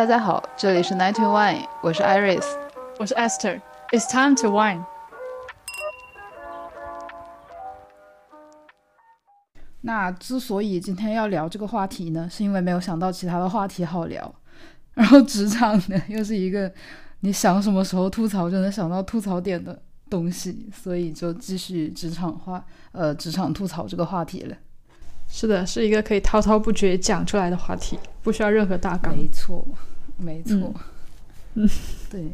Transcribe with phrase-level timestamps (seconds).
[0.00, 2.46] 大家好，这里是 Night to Wine，我是 Iris，
[2.98, 3.60] 我是 Esther。
[3.90, 4.82] It's time to wine。
[9.82, 14.34] 那之所以今天要聊这个话题呢，是因为没有想到其他的话题好聊。
[14.94, 16.72] 然后职场呢，又是一个
[17.20, 24.56] 你想什么时候吐槽就能想到吐槽点的东西，所以就继续职场话，呃，职场吐槽这个话题了。
[25.32, 29.16] 是的，是一个可以滔滔不绝讲出来的话题，不需要任何大纲。
[29.16, 29.64] 没错，
[30.18, 30.74] 没错。
[31.54, 31.68] 嗯，
[32.10, 32.32] 对。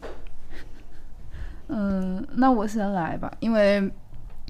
[1.69, 3.91] 嗯，那我先来吧，因为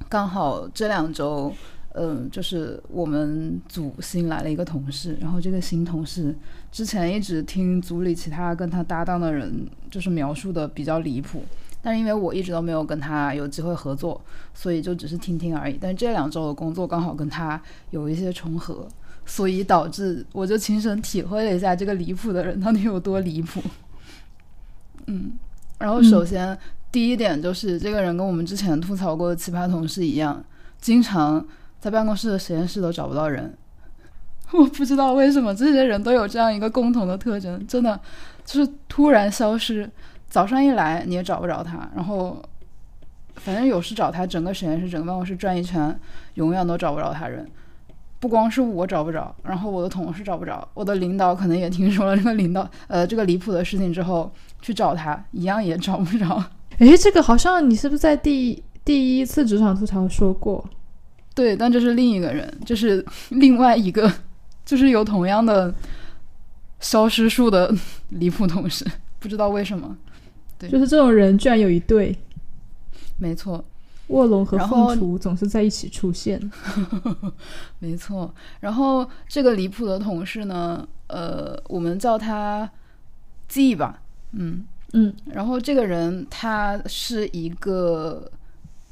[0.09, 1.52] 刚好这两周，
[1.95, 6.35] 嗯，就是我们组新来了一个同事，然后这个新同事
[6.71, 11.43] 之前一直听组里其他跟他搭档的人就是描述的比较离谱。
[11.87, 14.21] 但是因为我一直都没有跟他有机会合作，
[14.53, 15.79] 所以就只是听听而已。
[15.81, 18.89] 但是这两周的工作刚好跟他有一些重合，
[19.25, 23.63] 所以导致我就亲身体会了一下这个离谱的人到底有多离谱。
[25.07, 25.35] 嗯，
[25.79, 26.59] 然后首先
[26.91, 30.45] 第一点就是这个人跟我们之前吐槽过的奇葩同事一样，
[30.80, 31.47] 经常
[31.79, 33.57] 在办公室的实验室都找不到人。
[34.51, 38.01] 我不知道为什么这些人都有这样一个共同的特征，真的
[38.45, 39.88] 就是突然消失。
[40.29, 42.43] 早上一来你也找不着他，然后
[43.37, 45.99] 反正有事找他，整个实验室、整个办公室转一圈，
[46.35, 47.49] 永远都找不着他人。
[48.19, 54.32] 不光是我找不着，然后我的同事找不着，我的领导可能也听说了这个领导 呃这个离谱的事情之后
[54.63, 56.43] 去找他，一样也找不着。
[56.79, 60.65] 诶，这个好像你是不是在第第一次职场吐槽说过？
[61.35, 64.10] 对，但这是另一个人，就是另外一个，
[64.65, 65.72] 就是有同样的
[66.81, 67.72] 消失术的
[68.09, 68.84] 离谱同事，
[69.19, 69.94] 不知道为什么。
[70.59, 72.16] 对，就是这种人居然有一对，
[73.19, 73.65] 没错，
[74.09, 76.41] 卧龙和凤雏总是在一起出现，
[77.81, 78.32] 没错。
[78.60, 82.71] 然后这个离谱的同事呢，呃，我们叫他
[83.48, 84.00] G 吧，
[84.32, 84.65] 嗯。
[84.93, 85.15] 嗯。
[85.26, 88.31] 然后这个人他是一个，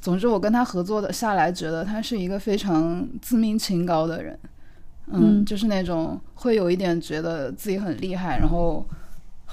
[0.01, 4.39] 总之我跟他合作的下来，觉得他是一个非常自命清高的人，
[5.07, 8.85] 嗯，就是那种会有一点觉得自己很厉害，然后。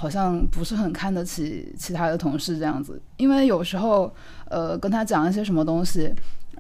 [0.01, 4.12] 好像不是很看得起其他的同事这样子，因为有时候，
[4.50, 6.12] 呃，跟他讲一些什么东西，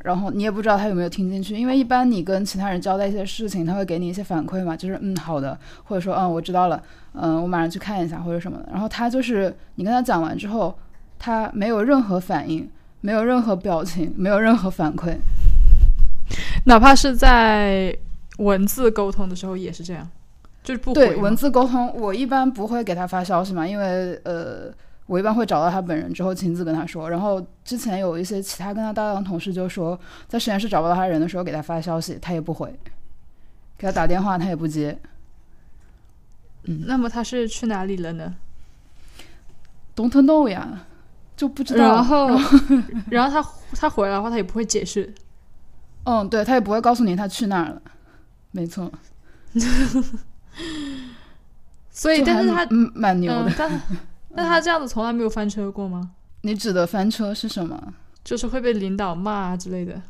[0.03, 1.57] 然后你也不知道他有没有听进去。
[1.57, 8.69] 因为一般你跟其他人交代一些事情，他会给你一些反馈嘛，就是嗯好的，或者说嗯我知道了，嗯我马上去看一下或者什么的。
[8.71, 10.77] 然后他就是你跟他讲完之后，
[11.17, 12.69] 他没有任何反应，
[12.99, 15.17] 没有任何表情，没有任何反馈，
[16.67, 17.97] 哪怕是在
[18.37, 20.07] 文字沟通的时候也是这样。
[20.63, 24.71] 就是不对文字沟通，我一般不会给他发消息嘛，因为呃，
[25.07, 27.09] 我一般会找到他本人之后亲自跟他说。
[27.09, 32.69] 然后之前有一些其他跟他搭档同事就说，在实验室找不到他人的时候给他发消息，他也不回；
[33.77, 34.97] 给他打电话他也不接。
[36.65, 38.35] 嗯，那么他是去哪里了呢
[39.95, 40.85] ？Don't know 呀，
[41.35, 41.95] 就不知道。
[41.95, 42.27] 然后，
[43.09, 45.11] 然后 他他回来的话，他也不会解释。
[46.03, 47.81] 嗯，对他也不会告诉你他去哪儿了。
[48.51, 48.91] 没错。
[51.91, 52.65] 所以，但是他
[52.95, 53.53] 蛮牛的。
[53.57, 53.81] 但，
[54.35, 56.11] 但他这样子从来没有翻车过吗？
[56.41, 57.93] 你指的翻车是什么？
[58.23, 60.01] 就是会被领导骂啊之类的。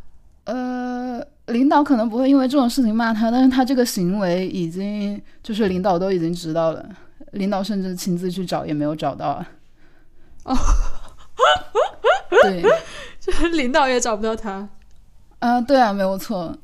[0.45, 6.85] 呃，领导可能不会因为这种事情骂他，但是他这个行为已经就是领导都已经知道了，
[7.31, 9.43] 领导甚至亲自去找也没有找到。
[10.43, 10.55] 哦，
[12.43, 12.63] 对，
[13.19, 14.67] 就是领导也找不到他。
[15.39, 16.55] 啊，对啊，没有错。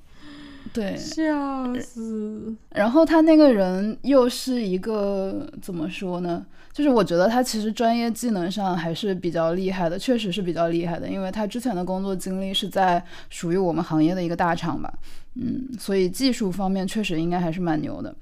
[0.77, 2.55] 对，笑死。
[2.75, 6.45] 然后他那个人又是一个怎么说呢？
[6.71, 14.93] 就是我觉得他其实专业技能上还是比较厉害的，确实是比较厉害的，因为他之前的工作经历是在属于我们行业的一个大厂吧，
[15.33, 18.15] 嗯，所以技术方面确实应该还是蛮牛的。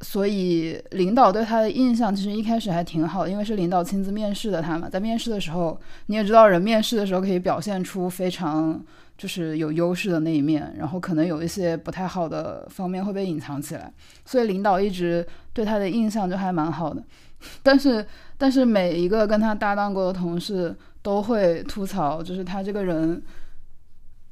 [0.00, 8.82] 所以领导对他的印象其实一开始还挺好的，因为是领导亲自面试的他嘛，在面试的时候你也知道，人面试的时候可以表现出非常。
[9.16, 13.92] 就是有优势的那一面，然后可能有一些不太好的方面会被隐藏起来，
[14.24, 17.02] 所以领导一直对他的印象就还蛮好的。
[17.62, 18.04] 但是，
[18.38, 23.22] 但是每一个跟他搭档过的同事都会吐槽，就是他这个人，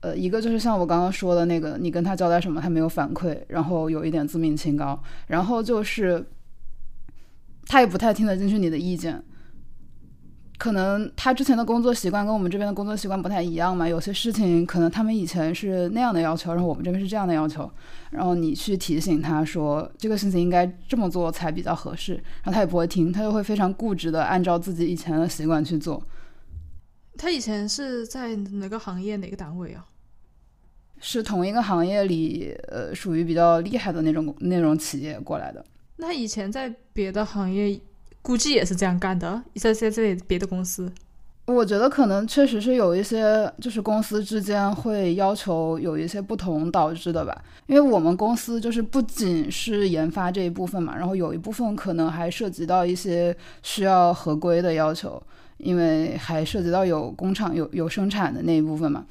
[0.00, 6.24] 呃，一个就是像我刚刚说的那个，你跟他交代什么他没有反馈，然后有一点自命清高，然后就是
[7.66, 9.22] 他也不太听得进去你的意见。
[10.62, 17.68] 可能他之前的工作习惯跟我们这边的工作习惯不太一样嘛，有些事情可能他们以前是那样的要求，然后我们这边是这样的要求，
[18.12, 26.00] 然后你去提醒他说这个事情应该这么做才比较合适，然后他也不会听，他就会非常固执的按照自己以前的习惯去做。
[27.18, 29.84] 他以前是在哪个行业哪个单位啊？
[31.00, 35.64] 是同一个行业里，呃，属于比较厉害的那种那种企业过来的。
[35.96, 37.80] 那以前在别的行业？
[38.22, 40.90] 估计也是这样干的，在在这里别的公司。
[41.46, 47.36] 我觉得可能确实是有一些，就是公司之间会要求有一些不同导致的吧。
[47.66, 55.20] 因为我们公司就是不仅是研发这一部分嘛，然后有一部分可能还涉及到一些需要合规的要求，
[55.58, 59.04] 因为还涉及到有工厂有有生产的那一部分嘛。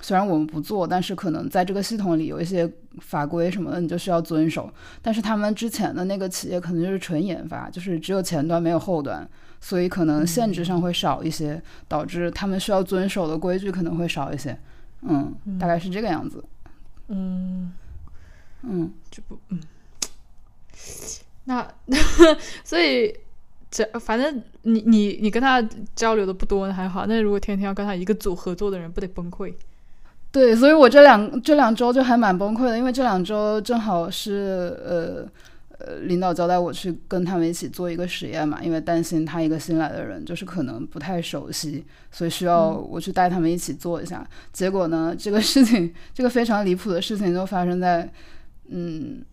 [0.00, 2.70] 虽然我们不做，但是可能在这个系统里有一些
[3.00, 4.72] 法规什么的，你就需要遵守。
[5.02, 9.28] 但是他们之前的那个企业可能就是纯研发，就是只有前端没有后端。
[9.62, 14.58] 所以可能限制上会少一些，导致他们需要遵守的规矩可能会少一些，
[15.02, 16.42] 嗯，大概是这个样子，
[17.08, 17.70] 嗯
[18.62, 19.60] 嗯，就不嗯，
[21.44, 21.70] 那
[22.64, 23.14] 所以
[23.70, 25.60] 这反正你你你跟他
[25.94, 29.52] 交流的不多还好，那如果天天要跟他一个组合作的人，不得崩溃？
[30.32, 35.26] 对，所以我这两这两周就还蛮崩溃的，因为这两周正好是呃。
[35.82, 41.82] 呃，领导交代我去跟他们一起做一个实验嘛，因为担心他一个新来的人就是可能不太熟悉，
[42.12, 44.22] 所以需要我去带他们一起做一下。
[44.52, 48.06] 结果呢，这个事情，这个非常离谱的事情就发生在，
[48.68, 49.24] 嗯，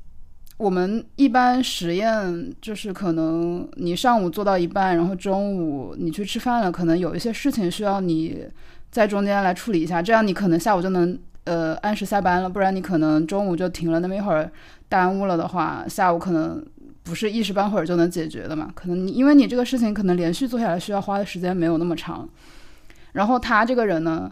[0.56, 8.46] 我们一般实验就是可能你上午做到一半，然后中午你去吃饭了，可能有一些事情需要你
[8.92, 14.52] 在中间来处理一下，这样你可能下午就能呃按时下班了，不然你可能中午就停了那么一会儿。
[14.90, 16.66] 耽误了的话，下午可能
[17.04, 18.72] 不是一时半会儿就能解决的嘛？
[18.74, 22.26] 可能你因为你这个事情可能连续做下来需要花的时间没有那么长。
[23.12, 24.32] 然后他这个人呢，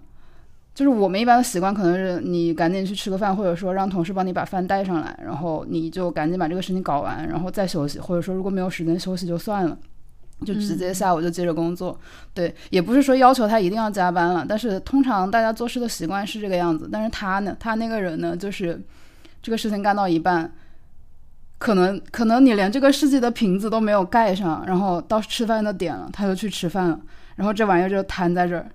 [0.74, 9.78] 就是我们一般的习惯可能是你赶紧去吃个饭，或者说让同事帮你把饭带上来，然后你就赶紧把这个事情搞完，然后再休息，或者说如果没有时间休息就算了，
[10.44, 12.00] 就直接下午就接着工作。
[12.34, 16.90] 对，也不是说要求他一定要加班了，但是通常大家做事的习惯是这个样子。
[16.92, 18.82] 但是他呢，他那个人呢，就是。
[19.42, 20.52] 这个事情干到一半，
[21.60, 27.00] 可能可能你连这个世纪的瓶子都没有盖上，然后到吃饭的点了，他就去吃饭了，
[27.36, 28.72] 然后这玩意儿就摊在这儿，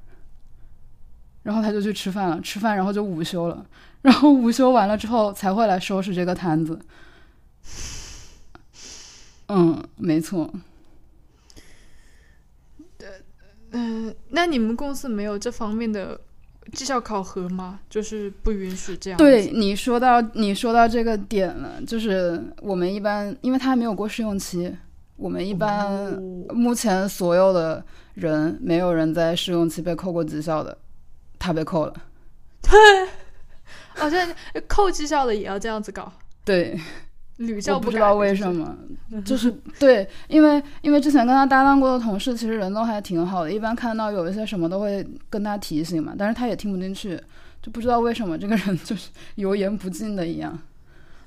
[1.42, 3.66] 然后他就去吃饭了，吃饭然后就午休了，
[4.02, 6.78] 然后午休完了之后才会来收拾这个摊子。
[9.48, 10.48] 嗯，没错。
[13.72, 16.20] 嗯，那你们公司没有这方面的？
[16.72, 17.80] 绩效考核吗？
[17.88, 19.16] 就是不允许这样。
[19.18, 24.72] 对你说到你说到这个点了，就是我们一般，因为他还没有过试用期，
[25.16, 26.12] 我们一般
[26.50, 27.84] 目前所有的
[28.14, 30.76] 人没有人在试用期被扣过绩效的，
[31.40, 31.94] 他被扣了。
[32.62, 32.70] 对，
[33.96, 34.28] 好像
[34.68, 36.12] 扣绩效的也要这样子搞。
[36.44, 36.78] 对。
[37.40, 38.76] 屡教不知道为什么，
[39.24, 47.18] 就是对，因为因为之前跟他搭档过的同事，其实人都还挺好的，一般看到有一些什么都会跟他提醒嘛，但是他也听不进去，
[47.62, 50.58] 就不知道为什么这个人就是 油盐不进的一样，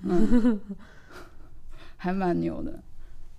[0.03, 0.59] 嗯，
[1.97, 2.79] 还蛮牛的。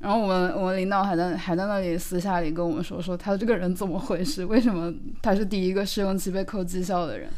[0.00, 4.93] 然后我们我们领导还在还在那里私下里跟我们说说他这个人怎么回事，为什么
[5.23, 7.31] 他是第一个试用期被扣绩效的人，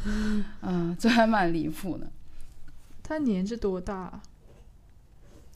[0.63, 2.07] 嗯，这还蛮离谱的。
[3.03, 4.19] 他年纪多大？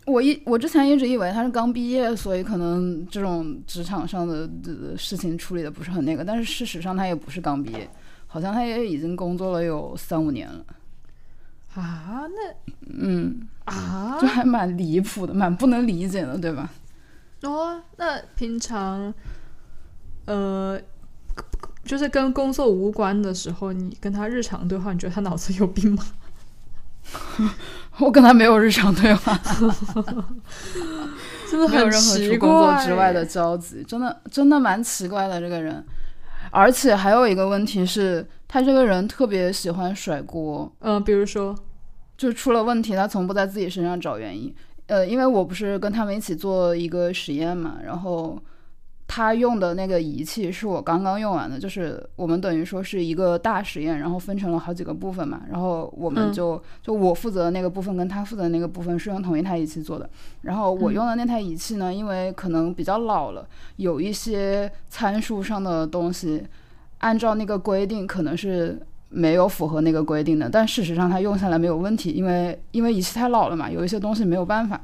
[0.05, 4.49] 我一我之前一直以为他是刚毕业，所以可能这种职场上的
[4.97, 6.25] 事情处理的不是很那个。
[6.25, 7.89] 但是事实上他也不是刚毕业，
[8.25, 10.65] 好像他也已经工作了有三五年了。
[11.75, 16.69] 啊，那嗯啊，就还蛮离谱的，蛮不能理解的，对吧？
[17.43, 19.13] 哦，那平常
[20.25, 20.79] 呃，
[21.85, 26.03] 就是跟工作无关的时候，你跟他日常对话，你觉得他脑子有病吗？
[28.01, 29.39] 我跟他没有日常对话，
[31.49, 35.85] 真的没有任何除工作之外的交集，真的真的蛮奇怪的这个人。
[36.49, 40.69] 而且还有一个问题是，他这个人特别喜欢甩锅。
[40.79, 41.55] 嗯，比如说，
[42.17, 44.53] 就出了问题，他从不在自己身上找原因。
[44.87, 48.41] 呃，因为我不是跟他们一起做一个实验嘛，然后。
[49.13, 60.09] 他用的那个仪器是我刚刚用完的，就是我们等于说是一个大实验，然后分成了好几个部分嘛，然后我们就就我负责的那个部分跟他负责的那个部分是用同一台仪器做的，
[60.43, 66.45] 然后我用的那台仪器呢，因为可能比较老了，有一些参数上的东西，
[66.99, 74.79] 按照那个规定可能是没有符合那个规定的，但事实上它用下来没有问题，因为因为仪器太老了嘛，有一些东西没有办法，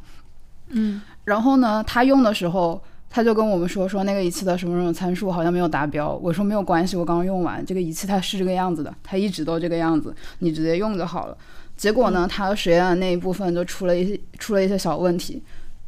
[0.72, 2.84] 嗯，然后呢，他用的时候。
[3.10, 11.38] 他就跟我们说说那个仪器的什么什么参数好像没有达标，我说没有关系，我刚刚用完这个仪器它是这个样子的，它一直都这个样子，你直接用就好了。
[11.76, 15.42] 结果呢，他实验的那一部分就出了一些出了一些小问题，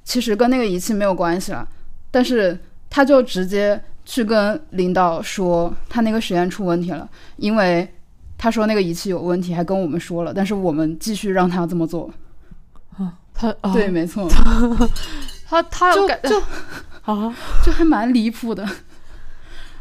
[0.04, 1.68] 其实跟那个仪器没有关系了，
[2.12, 2.58] 但是
[2.90, 7.88] 他就直接去跟领导说他那个实验出问题了，因为
[8.38, 12.10] 他说那个仪器有问题，还跟我们说了，但是我们继续让他这么做。
[12.98, 14.30] 啊，他对，没错，
[15.50, 16.42] 他他就就。
[17.14, 17.36] 啊，
[17.66, 18.68] 就还蛮离谱的。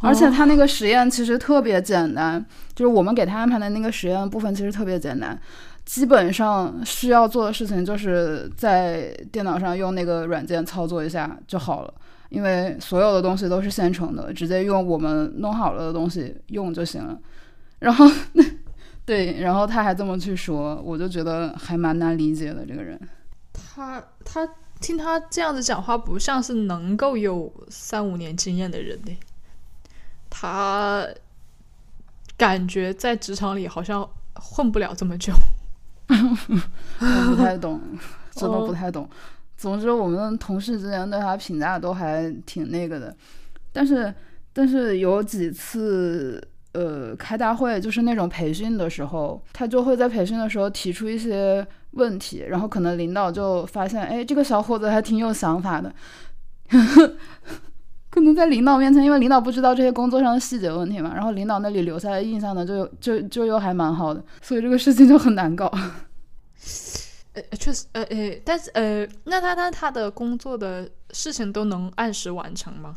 [0.00, 2.44] 而且他那个实验其实特别简单，
[2.74, 5.36] 就是我们给他安排的那个实验部分其实特别简单，
[5.84, 11.92] 基本上需要做的事情就是在电脑上用那个软件操作一下就好了，
[12.28, 17.18] 因为所有的东西都是现成的，直接用我们弄好了的东西用就行了。
[17.80, 18.08] 然后，
[19.04, 22.96] 对，然后他还这么去说，我就觉得还蛮难理解的这个人。
[23.52, 24.48] 他他
[24.80, 29.16] 听他这样子讲话，不像是能够有三五年经验的人呢。
[30.30, 31.06] 他
[32.36, 35.32] 感觉在职场里好像混不了这么久。
[36.08, 37.80] 我不太懂，
[38.32, 39.08] 真的不太懂。
[39.56, 43.14] 总之，我们同事之间对他评价都还挺那个的。
[43.72, 44.14] 但是，
[44.52, 46.42] 但是有几次，
[46.72, 55.92] 呃，开大会就是那种培训的时候，他就会在培训的时候提出一些问题，然后可能领导就发现，哎，这个小伙子还挺有想法的。
[58.10, 65.70] 可能在领导面前，因为领导不知道这些工作上的细节问题嘛，然后领导那里留下的印象呢，就就就又还蛮好的，所以这个事情就很难搞。
[67.34, 72.96] 呃，确实，呃呃，但是呃，那他他他的工作的事情都能按时完成吗？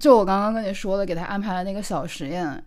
[0.00, 2.64] 就我刚刚跟你说的，给他安排了那个小实验，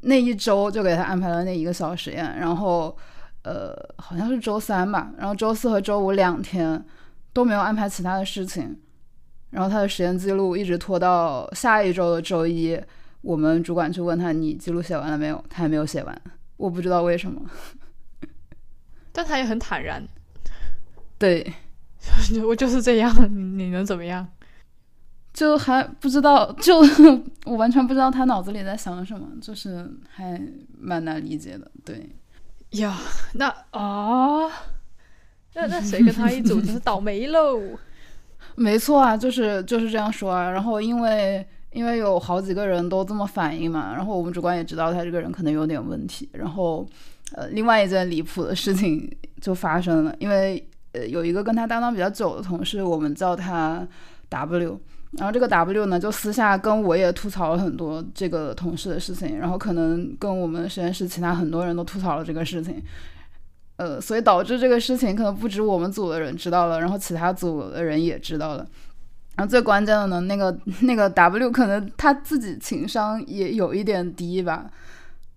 [0.00, 2.96] 那一周就给他安排了那一个小实验，然后
[3.44, 6.84] 呃，好像是周三吧，然后周四和周五两天
[7.32, 8.78] 都没有安排其他的事情。
[9.50, 12.76] 然后他的实验记录一直拖到下一周的周一，
[13.20, 16.22] 我们主管去问他：“你记录写完了没有？”他还没有写完，
[16.56, 17.40] 我不知道为什么。
[19.12, 20.04] 但他也很坦然。
[21.16, 21.54] 对，
[22.44, 23.14] 我就是这样，
[23.56, 24.26] 你能怎么样？
[25.32, 26.78] 就还不知道，就
[27.46, 30.40] 我完全不知道他脑子里在想什么，就是还
[30.76, 31.70] 蛮难理解的。
[31.84, 32.08] 对
[32.78, 32.96] 呀，
[33.34, 34.48] 那啊，
[35.54, 37.60] 那那谁跟他一组，真是倒霉喽。
[38.56, 40.50] 没错啊，就是就是这样说啊。
[40.50, 46.28] 然后因为因为有好几个人都这么反应嘛，然后我们主管也知道他这个人可能有点问题。
[46.32, 46.86] 然后
[47.32, 53.86] 呃，另外一件离谱的事情就发生了，因为呃有一个跟他搭档比较久的同事，我们叫他
[54.28, 54.80] W，
[55.16, 62.82] 然后这个 W 呢就私下跟我也吐槽了很多这个同事的事情，然后可能跟我们实验室其他很多人都吐槽了这个事情。
[63.76, 68.66] 呃，所以导致这个事情可能不止我们组的人知道了，然后其他组的人也知道了。
[69.36, 74.70] 然后最关键的呢，那个那个 W 可能他自己情商也有一点低吧。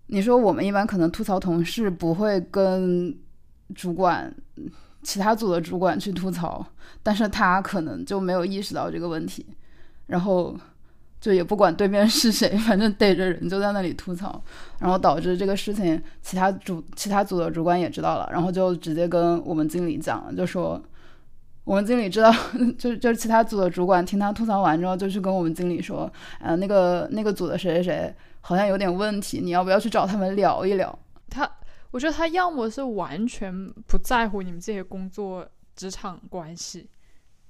[0.07, 3.17] 你说我们一般可能吐槽同事不会跟
[3.73, 4.31] 主管、
[5.01, 6.63] 其他组的主管去吐槽，
[7.01, 9.43] 但是他可能就没有意识到这个问题，
[10.07, 10.57] 然后。
[11.19, 14.39] 就也不管对面是谁， 反正逮着人就在那里吐槽，
[14.79, 20.79] 然后导致这个事情其他组其他组的主管也知道了，然后就直接跟我们经理讲了，就说
[21.63, 22.31] 我们经理知道，
[22.77, 26.09] 就就是其他组的主管听他吐槽完之后，就去跟我们经理说，
[26.39, 30.97] 呃，那个那个组的谁谁谁好像有点问题，你要不要去找他们聊一聊？
[31.31, 31.51] 他，
[31.89, 35.45] 我觉得他要么是完全不在乎你们这些工作
[35.75, 36.87] 职场关系，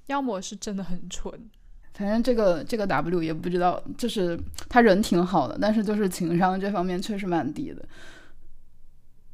[0.06, 1.30] 要么是真的很蠢。
[1.98, 4.38] 反正这个这个 W 也不知道，就是
[4.68, 7.84] 他人挺好的，但是就是情商这方面确实蛮低的。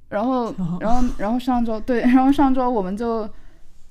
[0.09, 3.29] 然后，然后，然后上周对，然后上周我们就。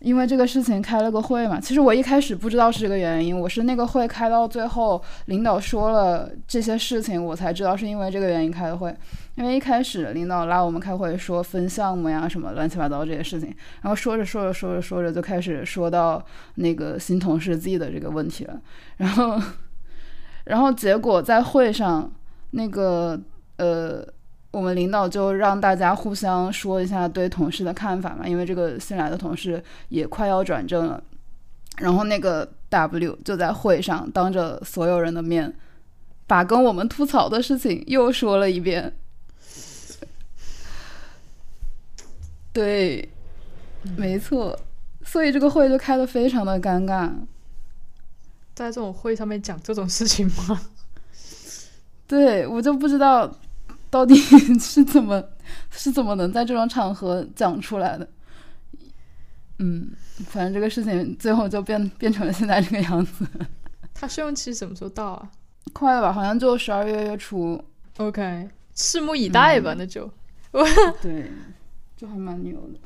[0.04, 8.94] 因为这个事情开了个会嘛，其实我一开始不知道是这个原因，我是那个会开到最后，领导说了这些事情，我才知道是因为这个原因开的会。
[9.36, 13.48] 因为一开始领导拉我们开会说分项目呀什么乱七八糟这些事情，
[13.82, 16.22] 然后说着说着说着说着就开始说到
[16.56, 18.60] 那个新同事自己的这个问题了，
[18.98, 19.42] 然后，
[20.44, 22.12] 然后结果在会上
[22.52, 23.18] 那个
[23.56, 24.06] 呃。
[24.54, 31.04] 我们领导就让大家互相说一下对同事的看法嘛，因为这个新来的同事也快要转正了。
[31.78, 35.52] 然后那个 W 就在会上当着所有人的面，
[36.28, 38.94] 把跟我们吐槽的事情又说了一遍。
[42.52, 43.10] 对，
[43.98, 44.56] 没错，
[45.04, 47.12] 所以这个会就开的非常的尴尬。
[48.54, 50.62] 在这种会上面讲这种事情吗？
[52.06, 53.36] 对我就不知道。
[53.94, 54.16] 到底
[54.58, 55.24] 是怎么
[55.70, 58.10] 是怎么能在这种场合讲出来的？
[59.60, 59.92] 嗯，
[60.26, 63.24] 反正这个事情最后就变变成了现在这个样子。
[63.94, 65.30] 他试用期什么时候到啊？
[65.74, 66.12] 快了吧？
[66.12, 67.64] 好像就十二月月初。
[67.98, 70.12] OK，拭目以待吧，那就。
[71.00, 71.32] 对，
[71.96, 72.80] 就还蛮牛的。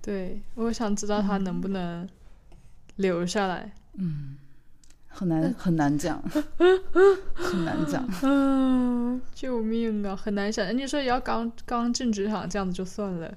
[0.00, 2.08] 对，我想知道他能不能
[2.96, 3.70] 留下来。
[3.98, 4.38] 嗯。
[5.12, 6.20] 很难很难讲，
[7.34, 8.08] 很难讲。
[8.22, 10.76] 嗯，救命啊，很难想。
[10.76, 13.32] 你说也要刚刚进职场这样子就算了，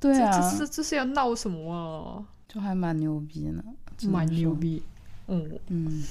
[0.00, 2.22] 对啊，这是这是要闹什么啊？
[2.48, 3.62] 就还蛮牛逼呢，
[4.10, 4.82] 蛮牛逼。
[5.28, 6.02] 嗯嗯，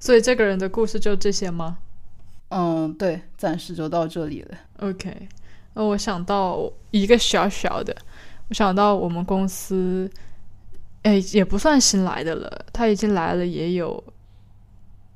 [0.00, 1.78] 所以这个人的故事就这些吗
[2.48, 4.58] 嗯，对，暂时就到这里了。
[4.80, 5.28] ？OK，
[5.74, 7.94] 那我想到一个小小的，
[8.48, 10.10] 我想到我们公司，
[11.02, 14.02] 哎，也不算新来的了，他已经来了也有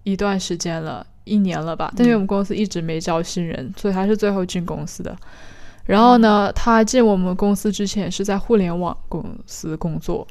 [0.07, 1.93] 一段时间了，一年了吧。
[1.97, 5.15] 但是我们公司一直没招新人，所以他是最后进公司的。
[5.85, 10.25] 然后呢，他进我们公司之前是在互联网公司工作，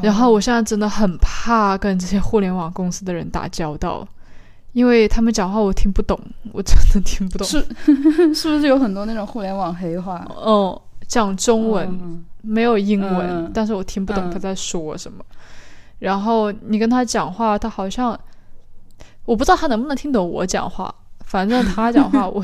[0.00, 4.08] 然后我现在真的很怕跟这些互联网公司的人打交道，
[4.72, 6.18] 因为他们讲话我听不懂，
[6.52, 7.46] 我真的听不懂。
[7.46, 7.62] 是
[8.34, 10.26] 是不是有很多那种互联网黑话？
[10.34, 15.22] 哦，讲中文、嗯没有英文，嗯但是我听不懂嗯他在说什么。
[15.98, 18.18] 然后你跟他讲话，他好像
[19.28, 20.92] 我不知道他能不能听懂我讲话，
[21.26, 22.42] 反正他讲话 我，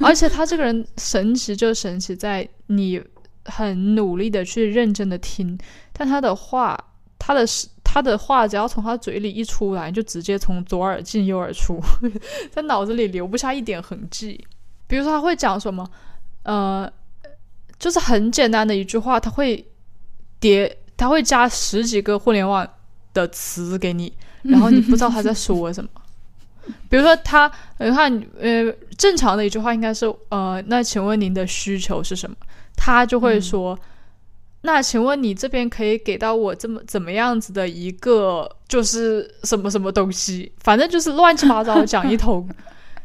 [0.00, 3.00] 而且他这个人神奇就神奇在你
[3.44, 5.56] 很努力的去认真的听，
[5.92, 6.76] 但他的话，
[7.16, 7.46] 他的
[7.84, 11.80] 他的话只要从他嘴里一出来，就直接从左耳进右耳出，
[12.50, 14.44] 在脑子里留不下一点痕迹。
[14.88, 15.88] 比如说他会讲什么，
[16.42, 16.92] 呃，
[17.78, 19.64] 就是很简单的一句话，他会
[20.40, 22.68] 叠，他会加十几个互联网
[23.14, 25.90] 的词给你，然后你不知道他在说什么。
[26.88, 32.36] 比如说他，你看，呃，正常的一句话应该是，呃，那请问您的需求是什么？
[32.76, 33.78] 他就会说，
[34.62, 42.48] 那请问你这边可以给到我这么怎么样子的一个，就是什么什么东西，反正就是乱七八糟讲一通，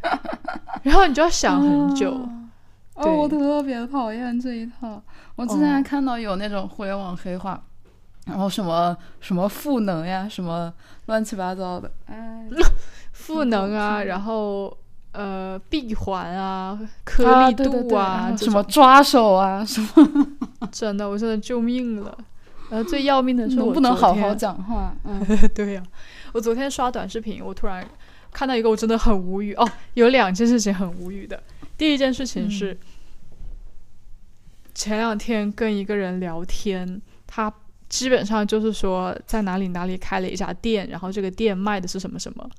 [0.84, 2.12] 然后你就要想很久。
[2.96, 5.02] 哦，对我特别讨厌这一套。
[5.36, 7.64] 我之前还看到有那种互联网黑话，
[8.26, 10.72] 然后什么什么赋能呀，什么
[11.06, 11.90] 乱七八糟的。
[12.08, 12.46] 哎，
[13.34, 14.76] 赋能啊，然后
[15.12, 20.28] 呃闭环啊，颗啊，粒度啊，什么抓手啊，什么
[20.72, 22.18] 真的，我真的救命了。
[22.70, 24.34] 然后最要命的是，我能不能好好？
[24.34, 24.96] 讲话？
[25.04, 25.20] 嗯，
[25.54, 25.84] 对呀、
[26.32, 27.86] 我昨天刷短视频，我突然
[28.32, 31.44] 看到一个我真的很无语哦，有两件事情很无语的。
[31.78, 32.78] 第一件事情是，
[34.74, 37.54] 前两天跟一个人聊天，他
[37.90, 42.50] 基本上就是说在哪里哪里开了一家店，然后这个店卖的是什么什么，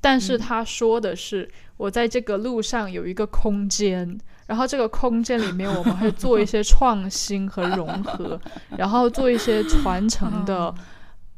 [0.00, 4.18] 但是他说的是、我在这个路上有一个空间。
[4.46, 8.40] 然后这个空间里面，我们会做一些创新和融合，
[8.78, 10.74] 然后做一些传承的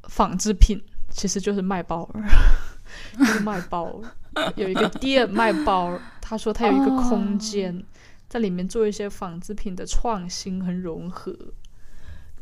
[0.05, 2.23] 纺织品，其实就是卖包儿，
[3.19, 4.53] 就是卖包儿。
[4.55, 7.83] 有一个店卖包儿，他说他有一个空间，
[8.29, 11.35] 在里面做一些纺织品的创新和融合。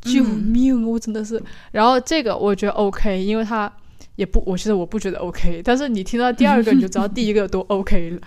[0.03, 0.87] 救命！
[0.87, 3.73] 我真的是，然后这个我觉得 OK，因为他
[4.19, 8.21] 也不，我其实我不觉得 OK，但是你听到第二个你就知道第一个有多 OK 了。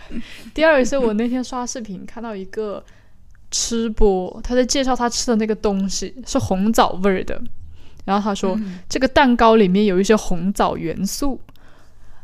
[0.54, 2.82] 第二个是我那天刷视频看到一个
[3.52, 7.42] 吃播，他在介绍他吃的那个东西是红枣味儿的，
[8.06, 11.42] 然后他说、这个蛋糕里面有一些红枣元素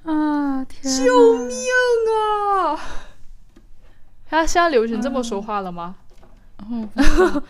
[0.04, 1.54] 啊，天，救命
[2.16, 2.80] 啊！
[4.24, 5.96] 他现在流行这么说话了吗？
[6.66, 6.88] 哦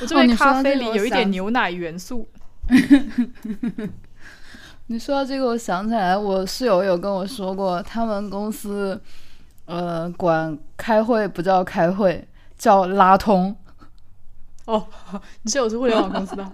[0.00, 2.28] 我这杯咖啡里有一点牛奶元素。
[4.86, 9.00] 你说到这个，我想起来，我室友有跟我说过，他们公司，
[9.64, 12.26] 呃，管开会不叫开会，
[12.58, 13.56] 叫拉通。
[14.66, 14.86] 哦，
[15.42, 16.52] 你室友是互联网公司的？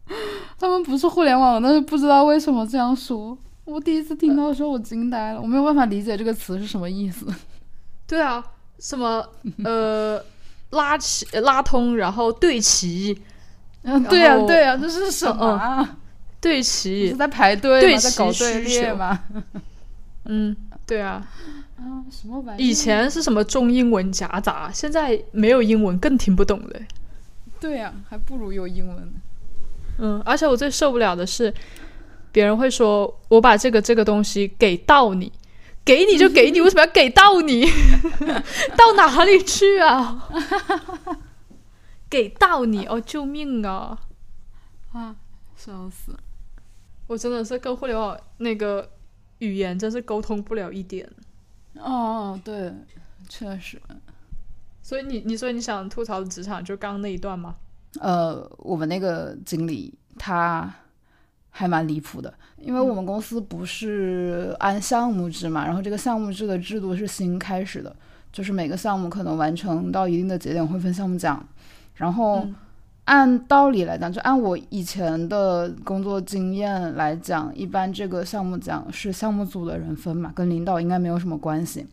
[0.58, 3.36] 他们不是互联网，但是不知道为什么这样说。
[3.64, 7.26] 我第一次听到的时候，我惊呆了，我没有办法理解这个词是什么意思。
[8.06, 8.44] 对啊，
[8.78, 9.24] 什么
[9.64, 10.22] 呃
[10.70, 13.20] 拉齐拉通，然后对齐
[13.82, 15.88] 嗯，对呀、后对呀、这是什么？
[16.40, 17.98] 对是齐，在排队对吗？
[18.00, 19.20] 在搞齐队列吗？
[20.26, 20.56] 嗯，
[20.86, 21.26] 对啊。
[21.76, 22.68] 啊，什么玩意？
[22.68, 26.80] 以前是什么中英文夹杂，现在没有英文更听不懂了。
[27.58, 29.12] 对呀、还不如有英文呢。
[29.98, 31.52] 嗯，而且我最受不了的是，
[32.32, 35.30] 别人会说我把这个这个东西给到你，
[35.84, 37.64] 给你就给你，为什么要给到你？
[38.76, 40.28] 到哪里去啊？
[42.08, 43.98] 给到你哦，救命啊！
[44.92, 45.16] 啊，
[45.56, 46.16] 笑死！
[47.06, 48.90] 我真的是跟互联网那个
[49.38, 51.08] 语言真是沟通不了一点。
[51.74, 52.72] 哦，对，
[53.28, 53.80] 确实。
[54.82, 57.54] 所以你你说你想吐槽的职场就刚刚那一段吗？
[58.00, 60.72] 呃，我们那个经理他
[61.50, 67.94] 还蛮离谱的，因为我们公司不是按项目制嘛，然后这个项目制的制度是新开始的，
[68.32, 71.44] 就是每个项目可能完成到一定的节点会分项目奖，
[71.94, 72.54] 然后嗯
[73.06, 81.86] 按道理来讲，就按我以前的工作经验来讲，一般这个项目奖是项目组的人分嘛，跟领导应该没有什么关系。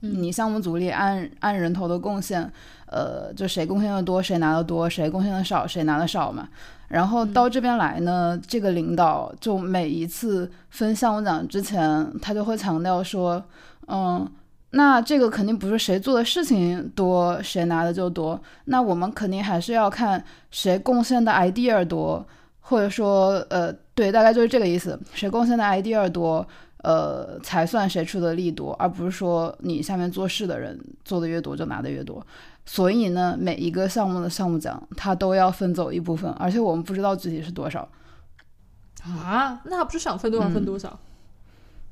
[0.00, 2.48] 你项目组里按按人头的贡献，
[2.86, 6.46] 呃，就谁贡献的多，谁拿的多；谁贡献的少，谁拿的少嘛。
[6.88, 13.42] 然后到这边来呢，这个领导就每一次分项目奖之前，他就会强调说，
[13.88, 14.30] 嗯。
[14.76, 22.26] 那这个肯定不是谁做的事情多谁拿的就多，那我们肯定还是要看谁贡献的 idea 多，
[22.60, 26.44] 或者说，呃，对，大概就是这个意思，谁贡献的 idea 多，
[26.78, 32.26] 呃，才算谁出的力多，而不是说你下面做事的人做的越多就拿的越多。
[32.66, 37.88] 所以呢，每一个项目的项目奖他都要分走一部分，而且我们不知道具体是多少。
[39.02, 40.98] 啊，那不是想分多少分多少？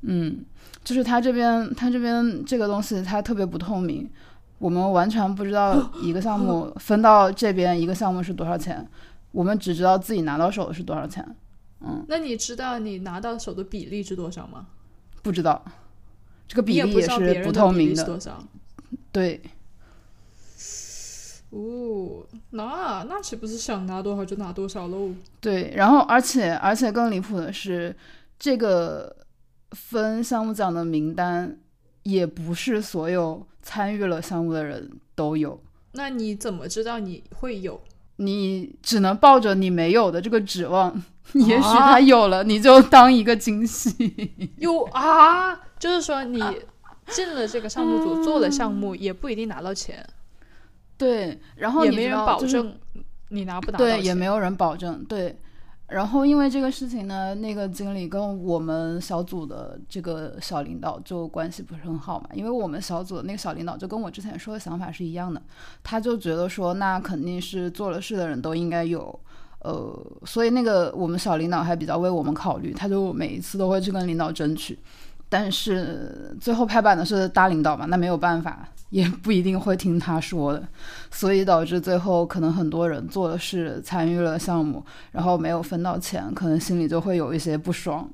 [0.01, 0.45] 嗯。
[0.83, 4.09] 就是他这边，他这边这个东西它特别不透明，
[4.57, 8.85] 我们完全不知道一个项目分到这边一个项目是多少钱，
[9.31, 11.25] 我们只知道自己拿到手的是多少钱。
[11.79, 14.65] 嗯，那你知道你拿到手的比例是多少吗？
[15.21, 15.63] 不知道，
[16.49, 18.03] 这个比例也是不透明的。
[18.03, 18.43] 多少？
[19.13, 19.41] 对。
[21.53, 25.11] 哦，那那岂不是想拿多少就拿多少喽？
[25.39, 27.95] 对，然后而且而且更离谱的是
[28.37, 29.15] 这个。
[29.75, 31.57] 分项目奖的名单，
[32.03, 35.59] 也不是所有参与了项目的人都有。
[35.93, 37.81] 那你怎么知道你会有？
[38.17, 40.93] 你只能抱着你没有的这个指望，
[41.33, 44.51] 也许他有了，你就当一个惊喜。
[44.57, 46.39] 有啊，就是说你
[47.07, 50.07] 进了这个项目组做了项目，也不一定拿到钱。
[51.03, 52.73] 对，然后也没人保证
[53.29, 55.03] 你拿不拿到对，也没有人保证。
[55.03, 55.37] 对。
[55.89, 62.27] 然后因为这个事情呢，那个经理跟我们小组的这个小领导就关系不是很好嘛。
[62.33, 65.39] 因为我们小组的那个小领导就跟我之前说的想法是一样的，
[65.83, 69.19] 他就觉得说那肯定是做了事的人都应该有，
[69.59, 74.79] 呃，所以那个我们小领导还比较为我们考虑，他就每一次都会去跟领导争取。
[75.33, 78.67] 但是最后拍板的是大领导嘛，那没有办法。
[78.91, 80.63] 也不一定会听他说的，
[81.09, 88.07] 所以导致最后可能很多人做的事参与了项目，然后没有分到钱，可能心里就会有一些不爽。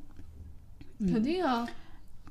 [0.99, 1.67] 肯定啊，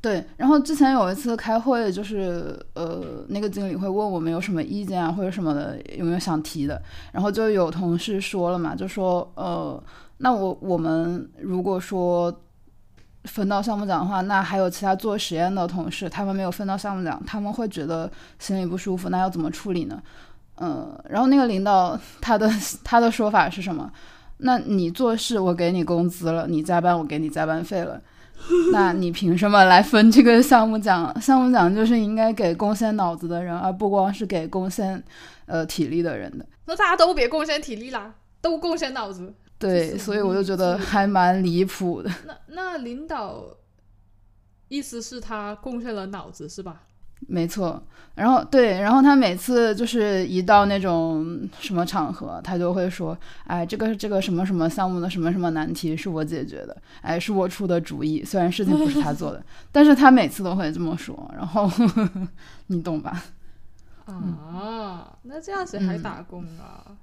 [0.00, 0.24] 对。
[0.38, 6.80] 然后之前有一次开会，就是呃，那个经理会问我们有什么意见啊或者什么的，有没有想提的。
[7.12, 9.78] 然后就有同事说了嘛，就说呃，
[10.16, 12.34] 那我我们如果说。
[13.24, 20.02] 分到项目奖的话，那还有其他做实验的同事，他们没有分到项目奖，他们会觉得心里不舒服，那要怎么处理呢？
[20.60, 22.50] 嗯，然后那个领导他的
[22.82, 23.90] 他的说法是什么？
[24.38, 28.00] 那你做事我给你工资了，你加班我给你加班费了，
[28.72, 31.20] 那你凭什么来分这个项目奖？
[31.20, 35.02] 项目奖就是应该给贡献脑子的人，而不光是给贡献
[35.46, 36.46] 呃体力的人的。
[36.66, 39.34] 那大家都别贡献体力啦，都贡献脑子。
[39.58, 42.10] 对，所以我就觉得还蛮离谱的。
[42.26, 43.44] 那那领导
[44.68, 46.82] 意思是他贡献了脑子是吧？
[47.26, 47.82] 没错。
[48.14, 53.16] 然后对，然后他每次就是一到那种什么场合，他就会说
[53.46, 58.24] ：“哎，这个这个什么什么项目的什么什么难题是我解决的，哎，是我出的主意。
[58.24, 61.28] 虽然事情不是他做的， 但是他每次都会这么说。
[61.36, 61.68] 然后
[62.68, 63.24] 你懂吧？
[64.06, 66.96] 啊，那这样谁还打工啊？”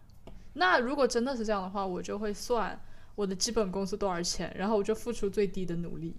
[0.55, 2.79] 那如果真的是这样的话，我就会算
[3.15, 6.15] 我的基本工资多少钱，然后我就付出最低的努力。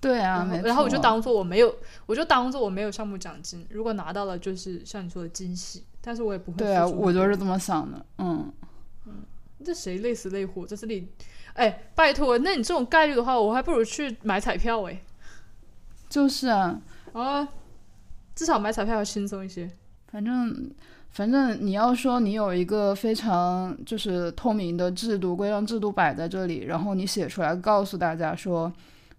[0.00, 1.72] 对啊，然后我就当做我没有，
[2.06, 3.64] 我就当做我没有项目奖金。
[3.70, 6.58] 如果拿到了，就是像你说的惊喜，但是我也不会。
[6.58, 8.04] 对啊，我就是这么想的。
[8.18, 8.52] 嗯
[9.06, 9.22] 嗯，
[9.64, 11.12] 这谁累死累活在这里？
[11.54, 15.00] 哎，拜托，那你这种概率的话，我还不如去买彩票哎。
[16.08, 16.80] 就是啊，
[17.12, 17.48] 啊，
[18.34, 19.70] 至少买彩票要轻松一些。
[20.08, 20.68] 反正。
[21.12, 28.72] 反正你要说你有一个非常就是透明的制度规章制度摆在这里，然后你写出来告诉大家说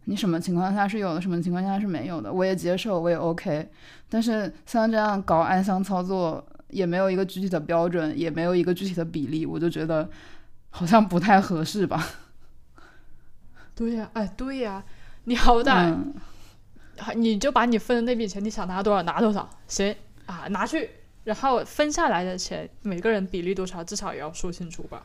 [0.05, 3.69] 你什么情况下是有的，什么情况下是没有的，我也接受，我也 OK。
[4.09, 10.09] 但是像这样搞暗箱操作，也没有一个具体的标准，也没有一个具体的比例，我就觉得
[10.71, 12.03] 好像不太合适吧。
[13.75, 14.83] 对呀，哎，对呀，
[15.25, 15.95] 你好歹
[17.15, 20.89] 你就把你分的那笔钱，你想拿多少拿多少，行啊，拿去。
[21.23, 25.03] 然后分下来的钱，每个人比例多少，至少也要说清楚吧。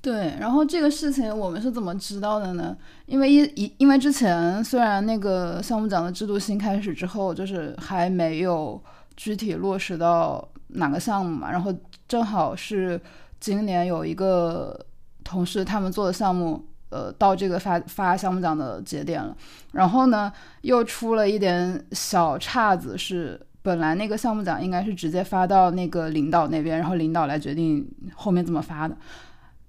[0.00, 2.76] 对，然后这个事情我们是怎么知道的呢？
[3.06, 8.80] 因为一一因为之前虽然那个项目奖的制度新开始之后，就是还没有
[9.16, 11.50] 具体落实到哪个项目嘛。
[11.50, 11.74] 然后
[12.06, 13.00] 正好是
[13.40, 14.78] 今年有一个
[15.24, 19.36] 同事他们做的项目，呃，到这个发发项目奖的节点了。
[19.72, 23.40] 然后呢，又出了一点小岔子是。
[23.66, 28.96] 本来那个项目奖应该是直接发到那个领导那边，然后领导来决定后面怎么发的。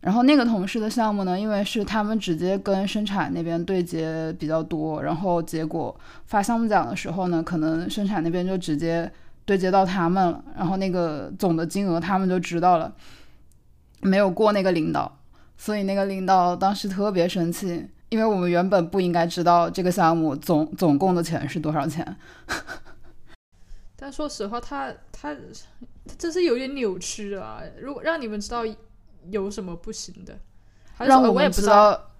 [0.01, 9.11] 然后那个同事的项目呢，因为是他们直接跟生产那边对接比较多，然后结果发项目奖的时候呢，可能生产那边就直接
[9.45, 12.93] 对接到他们了，然后那个总的金额他们就知道了，
[14.01, 15.11] 没有过那个领导，
[15.57, 22.15] 所以那个领导当时特别生气，因为我们原本不应该知道这个项目总总共的钱是多少钱。
[23.99, 27.61] 但说实话，他他他真是有点扭曲啊！
[27.81, 28.61] 如果让你们知道
[29.31, 30.37] 有什么不行的，
[30.93, 32.11] 还是让我我也不知们知道，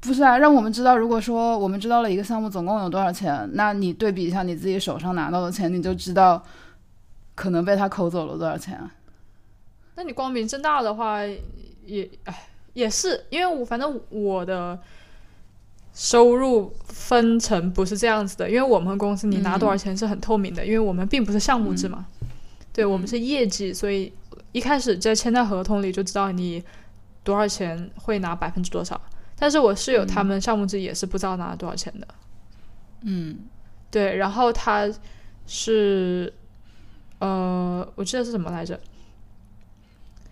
[0.00, 6.44] 不是啊，让我们知道，如果说我们知道了一个项目总共有多少钱，那你对比一下你自己手上拿到的钱，你就知道
[7.36, 8.92] 可能被他抠走了多少钱啊。
[9.94, 11.20] 那你光明正大的话，
[11.84, 14.78] 也哎也是，因为我反正我的
[15.98, 22.06] 收入分成不是这样子的，因为我们公司你拿多少钱是很透明的，因为我们并不是项目制嘛，
[22.72, 24.12] 对我们是业绩，所以
[24.52, 26.62] 一开始在签在合同里就知道你
[27.24, 29.00] 多少钱会拿百分之多少。
[29.36, 32.06] 但是我室友他们项目制也是不知道拿多少钱的，
[33.02, 33.36] 嗯。
[33.90, 34.88] 对，然后他
[35.46, 36.32] 是，
[37.18, 38.78] 呃，我记得是什么来着？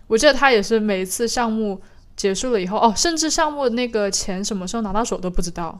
[0.07, 1.81] 我记得他也是每次项目
[2.17, 5.79] 结束了以后，哦，甚至项目那个钱什么时候拿到手都不知道。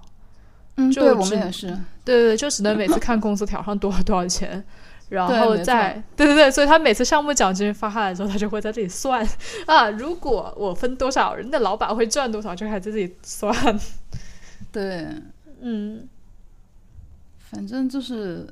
[0.78, 1.68] 嗯，就对我们也是。
[2.06, 4.64] 对对对，就只能每次看工资条上多少多少钱，
[5.10, 9.28] 然后再 对对对，所以他每次项目奖金发下来之后，他就会在这里算
[9.66, 13.52] 啊，如果我分多少，人的老板会赚多少，就还在这里算。
[14.72, 15.08] 对，
[15.62, 16.08] 嗯，
[17.40, 18.48] 反正就是，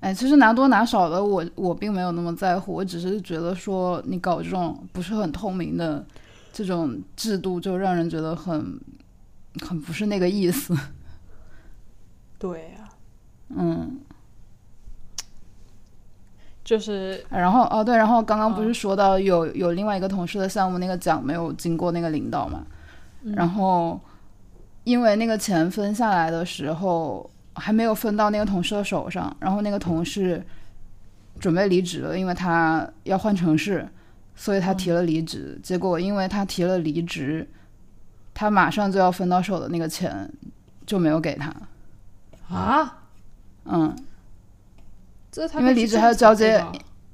[0.00, 6.04] 哎，其实拿多拿少的我我并没有那么在乎，我只是觉得说你搞这种不是很透明的
[6.52, 8.78] 这种制度，就让人觉得很
[9.60, 10.76] 很不是那个意思。
[12.38, 12.88] 对呀、
[13.48, 14.00] 嗯，
[16.64, 18.66] 就是然后哦对，然后刚刚不嗯。
[18.66, 22.66] 是说到有有另外一个同事的项目，那个奖没有经过那个领导嘛，
[23.22, 24.00] 然后
[24.84, 30.44] 因为那个钱分下来的时候还没有分到那个同事的手上，然后那个同事
[31.38, 33.88] 准备离职了，因为他要换城市，
[34.34, 35.58] 所以他提了离职。
[35.62, 37.48] 结果因为他提了离职，
[38.34, 40.30] 他马上就要分到手的那个钱
[40.86, 41.54] 就没有给他。
[42.48, 42.98] 啊，
[43.64, 43.96] 嗯，
[45.30, 46.64] 这他因为离职还要交接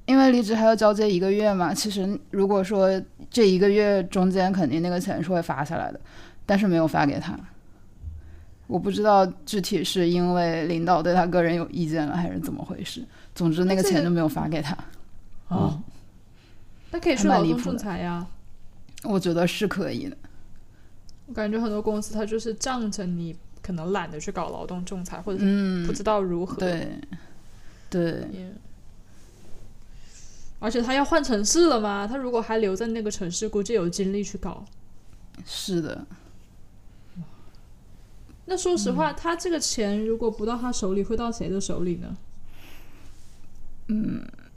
[0.06, 2.90] 因为离职还要交接一个月嘛，其实如果说
[3.30, 6.00] 这一个月中间肯定那个钱是会发下来的，
[6.46, 7.38] 但是没有发给他。
[8.66, 13.04] 我不知道具体是因为领导对他个人有意见了，还是怎么回事。
[13.34, 14.76] 总之那个这个钱就没有发给他。
[15.48, 15.78] 哦，
[16.90, 18.26] 那可以去劳动仲裁呀。
[19.04, 20.16] 我觉得是可以的。
[21.26, 26.56] 我感觉很多公司它就是仗着你可能懒得去搞劳动仲裁，或者是嗯不，知道如何。
[26.56, 26.98] 对，
[27.90, 28.54] 对，嗯
[30.60, 34.64] 而且他要换城市了嘛，他如果还留在那个城市，估计有精力去搞。
[35.46, 36.04] 是的，
[38.46, 42.16] 那说实嗯话，他这个钱如果不到他手里，会到谁的手里呢？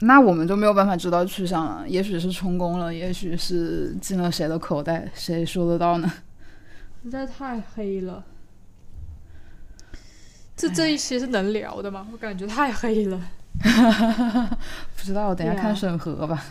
[0.04, 1.88] 那我们就没有办法知道去向了。
[1.88, 6.12] 也许是充公了，也许是进了谁的口袋，谁说得到呢？
[7.04, 8.24] 实在太黑了。
[10.56, 12.06] 这这一期是能聊的吗？
[12.12, 13.20] 我感觉太黑了。
[14.96, 16.44] 不知道，等一下看审核吧。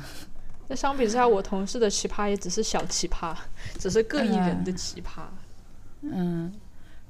[0.68, 3.36] 那相比之下，我同事的奇葩也只是小奇葩，
[3.78, 5.24] 只是各一人的奇葩。
[6.02, 6.52] 嗯，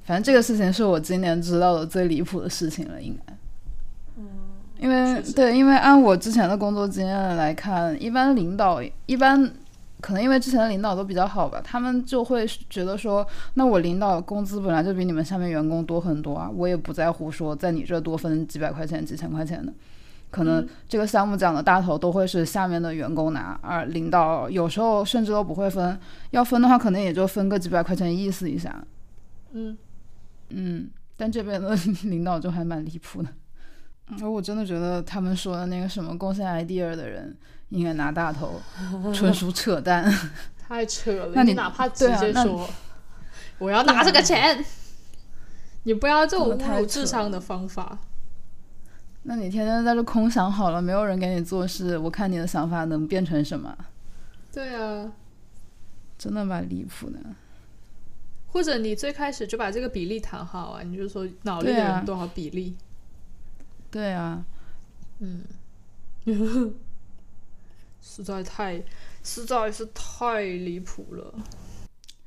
[0.04, 3.32] 反正这个事情是我今年知道的最离谱的事情了，应该。
[4.82, 9.48] 因为对，因为按我之前的工作经验来看，一般领导一般
[10.00, 19.72] 可能因为之前的领导都比较好吧，他们就会觉得说，那我领导工资本来就比你们下面员工多很多啊，我也不在乎说在你这多分几百块钱、几千块钱的。
[20.30, 25.96] 可能这个项目奖的大头都会是下面的员工拿，而领导有时候甚至都不会分，
[26.30, 28.82] 要分的话可能也就分个几百块钱意思一下。
[29.52, 29.76] 嗯，
[30.48, 31.76] 嗯，但这边的
[32.08, 33.28] 领导就还蛮离谱的。
[34.20, 37.34] 而我真的觉得他们说的那个什么贡献 idea 的人
[37.70, 38.60] 应该拿大头，
[39.14, 40.04] 纯属扯淡。
[40.58, 41.32] 太扯了。
[41.34, 42.68] 那你哪怕直接说、
[43.58, 44.64] 我要拿这个钱，
[45.84, 47.98] 你不要这种侮辱智商的方法。
[49.24, 53.76] 那你天天在这空想好了，没有人给你做事，我看你的想法能变成什么？
[54.52, 55.12] 对啊，
[56.18, 57.18] 真的蛮离谱的。
[58.48, 62.76] 或者你最开始就把这个比例谈好啊，你就说脑力的人多少比例。
[63.92, 64.44] 对啊，
[65.20, 65.44] 嗯，
[68.00, 68.82] 实在太，
[69.22, 71.34] 实在是太离谱了。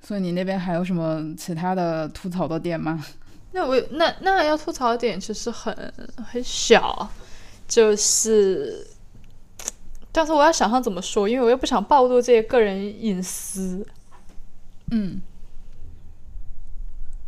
[0.01, 3.03] 所以你那边还有什么其他的吐槽的点吗？
[3.51, 5.73] 那我那那要吐槽的点其实很
[6.29, 7.09] 很小，
[7.67, 8.85] 就是，
[10.11, 13.83] 但是我要想想怎么说，因为我又不想暴露这些个人隐私。
[14.91, 15.19] 嗯，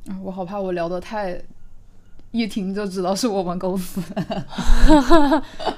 [0.07, 1.41] 啊，我好怕我聊的太，
[2.31, 4.01] 一听就知道是我们公司。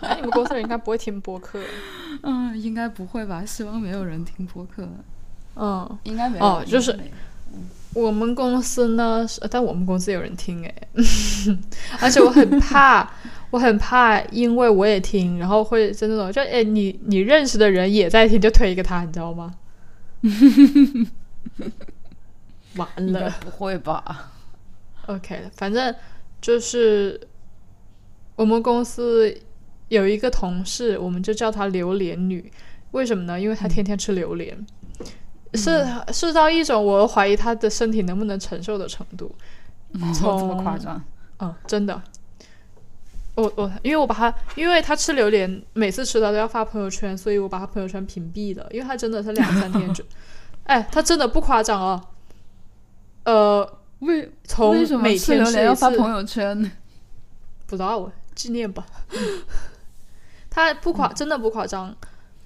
[0.02, 1.60] 哎，你们公司人应该不会听播客。
[2.24, 3.46] 嗯，应该不会吧？
[3.46, 4.88] 希望没有人听播客。
[5.56, 6.44] 嗯，应该没有。
[6.46, 6.98] 哦，就是
[7.94, 10.74] 我们公司呢，是但我们公司有人听哎，
[12.02, 13.10] 而且我很怕，
[13.52, 19.54] 我很怕，因为我也听，然后会是那种就哎，你你认识的人也在听，就推给他，你知道吗？
[22.76, 24.32] 完了，不会吧
[25.08, 25.94] ？OK，反正
[26.42, 27.20] 就是
[28.36, 29.36] 我们公司
[29.90, 32.52] 有一个同事，我们就叫她榴莲女。
[32.92, 33.40] 为什么呢？
[33.40, 34.66] 因为她天天吃榴莲，
[35.54, 39.34] 是是到一种我怀疑她的身体能不能承受的程度。
[40.14, 41.02] 这么夸张？
[41.40, 42.02] 嗯，真的。
[43.36, 48.68] 我我因为我把她，因为她吃榴莲，每次吃她都要发朋友圈，所以我把她朋友圈屏蔽了。
[48.72, 50.04] 因为她真的是两三天就，
[50.66, 52.02] 哎，她真的不夸张哦。
[53.24, 56.72] 呃，为从每天吃要发朋友圈，
[57.66, 58.86] 不知道纪念吧。
[60.50, 61.96] 他不夸，真的不夸张，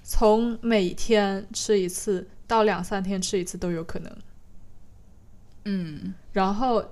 [0.02, 4.12] 从每天吃一次到两三天吃一次都有可能。
[5.64, 6.84] 嗯，然后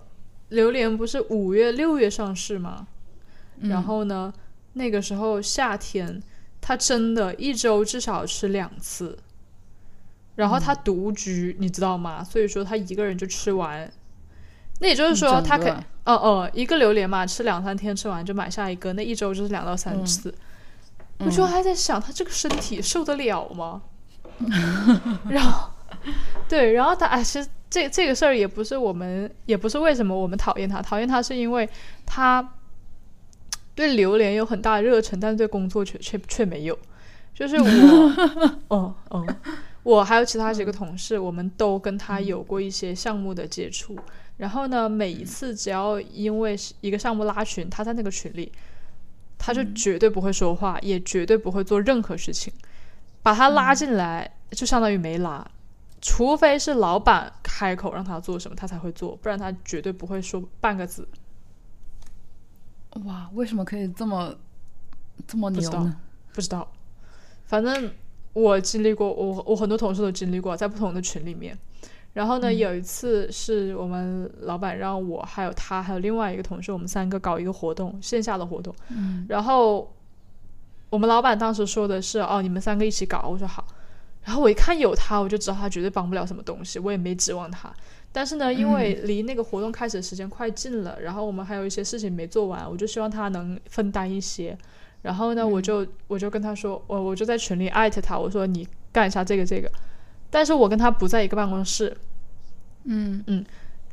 [0.49, 2.87] 榴莲不是五月六月上市吗？
[3.61, 4.33] 然后呢，
[4.73, 6.23] 那个时候夏天，
[6.61, 9.19] 他真的一周至少吃两次。
[10.35, 12.25] 然后他独居，你知道吗？
[12.25, 13.93] 所以说他一个人就吃完。
[14.83, 15.73] 那也就是说，他可以
[16.05, 20.35] 哦哦，一个榴莲嘛，吃两三天吃完就买下一个，那一周就是两到三次。
[21.19, 23.81] 我就还在想，他这个身体受得了吗？
[25.31, 25.71] 然后，
[26.49, 31.69] 对，然后他哎，其实这这个事儿也不是我们，也不是为什么我们讨厌他，讨厌他是因为
[32.05, 32.53] 他
[33.77, 36.77] 对榴莲有很大的热忱，但是对工作却却却没有。
[37.33, 39.25] 就是我， 哦哦。
[39.85, 43.97] 我还有其他几个同事，我们都跟他有过一些项目的接触。
[44.37, 48.51] 然后呢，每一次只要因为一个项目拉群，他在那个群里，
[49.39, 52.53] 他就绝对不会说话，也绝对不会做任何事情。
[53.23, 55.49] 把他拉进来，就相当于没拉，
[56.01, 61.09] 除非是老板开口让他做什么，他才会做，不然他绝对不会说半个字。
[63.05, 64.35] 哇，为什么可以这么
[65.27, 65.97] 这么牛呢？
[66.33, 66.71] 不知道，
[67.45, 67.93] 反正。
[68.35, 71.55] 我经历过，我我很多同事都经历过，在不同的群里面。
[72.15, 78.75] 然后呢，有一次是我们老板让我还有他还有另外一个同事，我们三个搞一个活动，线下的活动。
[78.91, 79.25] 嗯。
[79.29, 79.91] 然后
[80.91, 83.67] 我们老板当时说的是：“哦，你们三个一起搞。”我说好。
[84.25, 87.73] 然后我一看有他，我就知道他绝对帮不了什么东西，我也没指望他。
[88.13, 94.57] 但是呢，因为离那个活动开始的时间快近了，然后我们还有一些事情没做完，我就希望他能分担一些。
[95.01, 99.69] 然后呢，我就我就跟他说，我我就在群里艾特他，我说你干一下这个这个，
[100.33, 101.97] 但是我跟他不在一个办公室，
[102.85, 103.23] 嗯。
[103.29, 103.45] 嗯，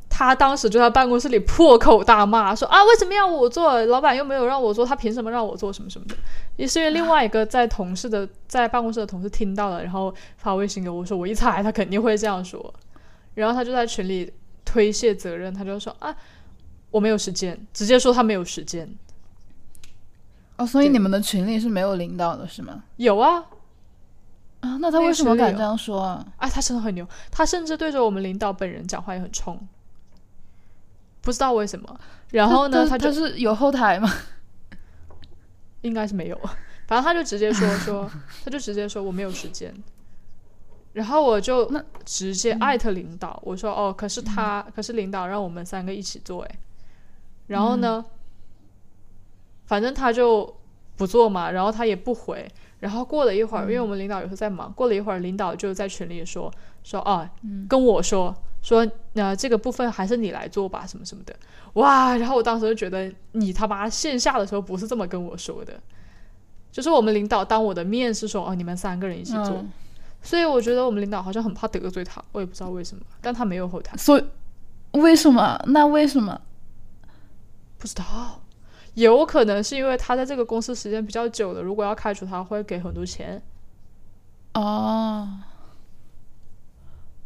[0.08, 5.72] 他当时就在办公室里破口大骂，说啊为什么要我做，老板又没有让我做，他凭什么让我做？
[5.72, 6.16] 什么什么的？
[6.56, 12.74] 也是因为另外一个在同事的在办公室的同事听到了，然后发微信给我说，我一猜他肯定会这样说，
[13.34, 14.32] 然后他就在群里
[14.64, 16.14] 推卸责任，他就说啊
[16.90, 18.92] 我没有时间，直接说他没有时间。
[20.56, 22.82] 哦，所以你们的群里是没有领导的是吗？
[22.96, 23.44] 有啊，
[24.60, 26.26] 啊，那他为什么敢这样说啊？
[26.36, 29.58] 哎，他真的很牛，他甚至对着我们领导本人讲话也很冲，
[31.20, 31.98] 不知道为什么。
[32.30, 34.12] 然后呢，他就是有后台吗？
[35.82, 36.38] 应该是没有，
[36.86, 38.10] 反正他就直接说 说，
[38.44, 39.74] 他就直接说我没有时间。
[40.92, 41.70] 然后我就
[42.04, 46.58] 直接艾特领导，我说哦，可是他，可是领导让我们三个一起做，哎，
[47.46, 48.04] 然后呢？
[49.66, 50.52] 反正他就
[50.96, 57.30] 不做嘛，然后他也不回，然后过了一会儿，因为我们领导有时候在忙，过了一会儿，领导就在群里说说啊，
[57.68, 61.34] 跟我说说，那这个部分还是你来做吧，什么什么的，
[61.74, 62.16] 哇！
[62.16, 65.78] 然后我当时就觉得你他妈线下的时候不是这么跟我说的，
[66.72, 69.64] 就是我们领导当我的面是说哦，你们三个人一起做，
[70.22, 74.24] 所以我觉得我们领导好像很怕得罪他，我也不知道为什么，但他没有后台，所以
[74.92, 75.62] 为什么？
[75.66, 76.40] 那为什么？
[77.78, 78.40] 不知道。
[78.94, 83.40] 有可能是因为他在这个公司时间比较久了，如果要开除他，会给很多钱。
[84.54, 85.28] 哦，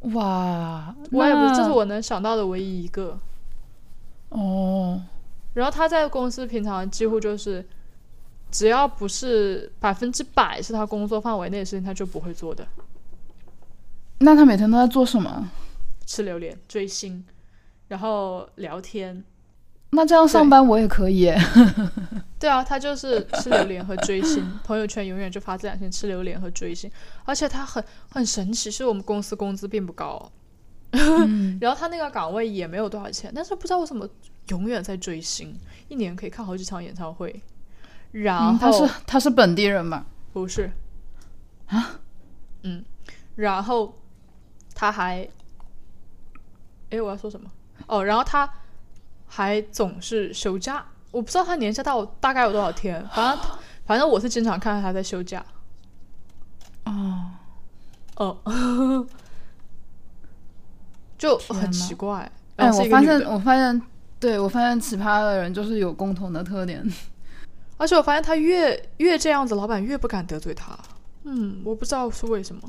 [0.01, 3.19] 哇，我也不是，这是我能想到的唯一一个。
[4.29, 5.03] 哦，
[5.55, 7.67] 然后他在公司平常几乎就是，
[8.51, 12.67] 只要不是百分之百是他工作范围内的事情，他就不会做的。
[14.19, 15.51] 那他每天都在做什么？
[16.07, 17.25] 吃榴莲、追星，
[17.89, 19.25] 然后聊天。
[19.95, 21.33] 那这样上班我也可以。
[22.39, 26.91] 对啊，他就是吃榴莲和追星， 朋友圈永远就发这两天吃榴莲和追星，
[27.25, 30.31] 而且他很很神奇，是我们公司工资并不高，
[30.93, 34.07] 嗯 然后他那个岗位也没有多少钱，但是不知道为什么
[34.49, 37.41] 永远在追星，一年可以看好几场演唱会。
[38.13, 40.05] 然后、嗯他是他是本地人吗？
[40.33, 40.71] 不是
[41.67, 41.99] 啊？
[42.63, 42.85] 嗯，
[43.37, 43.99] 然后
[44.75, 45.27] 他还，
[46.91, 47.51] 哎，我要说什么？
[47.87, 48.49] 哦，然后他
[49.35, 53.47] 还总是休假，我不知道他年假到大概有多少天，反正
[53.85, 55.45] 反正我是经常看到他在休假。
[56.85, 57.31] 哦，
[58.15, 59.05] 哦，
[61.19, 62.31] 就很奇怪。
[62.55, 63.83] 哎，我发现我发现，
[64.21, 66.81] 对我发现奇葩的人就是有共同的特点。
[67.77, 70.79] 而且我发现他越越这样子，老板越不敢得罪他。
[71.25, 72.63] 嗯，我不知道是为什么。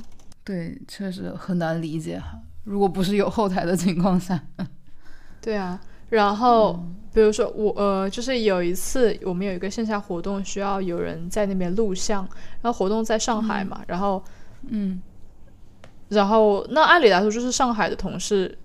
[0.44, 2.40] 对，确实很难理解哈。
[2.64, 4.42] 如果不是有后台的情况下，
[5.40, 6.80] 对啊，然后、
[7.14, 12.28] 比如说我呃，就是有一次我们有一个线下活动，需要有人在那边录像，
[12.62, 14.24] 然后活动在上海嘛，然后
[14.68, 15.02] 嗯。
[16.10, 18.56] 然后那按理来说就是上海的同事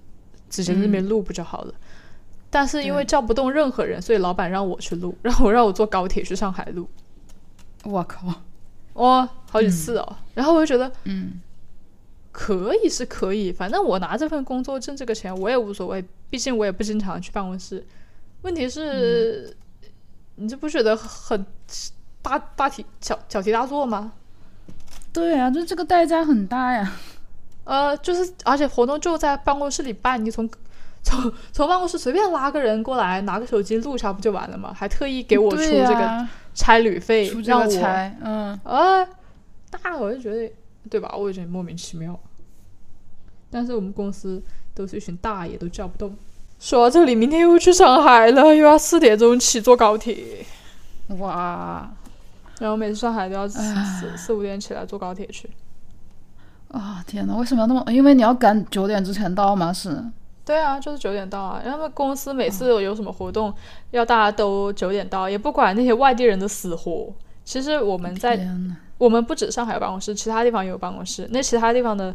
[0.51, 1.75] 直接在那边录不就好了？
[2.51, 6.87] 但是因为叫不动任何人，所以老板让我去录， 然后我让我坐高铁去上海录，
[7.85, 8.27] 我靠，
[8.95, 11.41] 哇，好几次哦，然后我就觉得嗯
[12.33, 17.85] 可以是可以，反正我拿这份工作挣这个钱我也无所谓，毕竟我也不经常去办公室。
[18.43, 19.57] 问题是，
[20.37, 21.45] 你这不觉得很
[22.23, 24.13] 大大题小小题大做吗？
[25.13, 26.93] 对啊，就这个代价很大呀。
[27.65, 30.49] 呃，就是而且活动就在办公室里办，你从
[31.03, 34.73] 从从办公室随便拉个人过来，拿个手机录一下不就完了吗？
[34.73, 39.07] 还特意给我出这个差旅费，让我差，嗯，啊，
[39.83, 40.53] 那我就觉得，
[40.91, 41.15] 对吧？
[41.17, 42.19] 我也觉得莫名其妙。
[43.51, 44.43] 但是我们公司
[44.75, 46.15] 都是一群大爷，都叫不动。
[46.59, 50.45] 说到这里，明天又去上海了，又要四点钟起坐高铁，
[51.19, 51.91] 哇
[52.59, 55.49] 然后每次上海都要四四四五点起来坐高铁去。
[56.69, 57.83] 啊天哪，为什么要那么？
[57.91, 59.73] 因为你要赶九点之前到吗？
[59.73, 60.05] 是？
[60.45, 61.61] 对啊，就是九点到啊。
[61.65, 63.53] 然后他们公司每次有什么活动，
[63.93, 67.13] 要大家都九点到，也不管那些外地人的死活。
[67.45, 68.47] 其实我们在
[69.01, 71.27] 我们不止上海有办公室，其他地方也有办公室。
[71.33, 72.15] 那其他地方的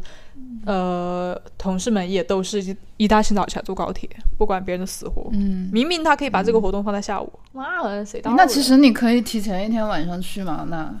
[0.64, 4.08] 呃同事们也都是一一大清早起来坐高铁，
[4.38, 5.28] 不管别人的死活。
[5.32, 5.68] 嗯。
[5.72, 8.36] 明明他可以把这个活动放在下午，妈的，谁当？
[8.36, 10.64] 那其实你可以提前一天晚上去嘛？
[10.70, 10.94] 那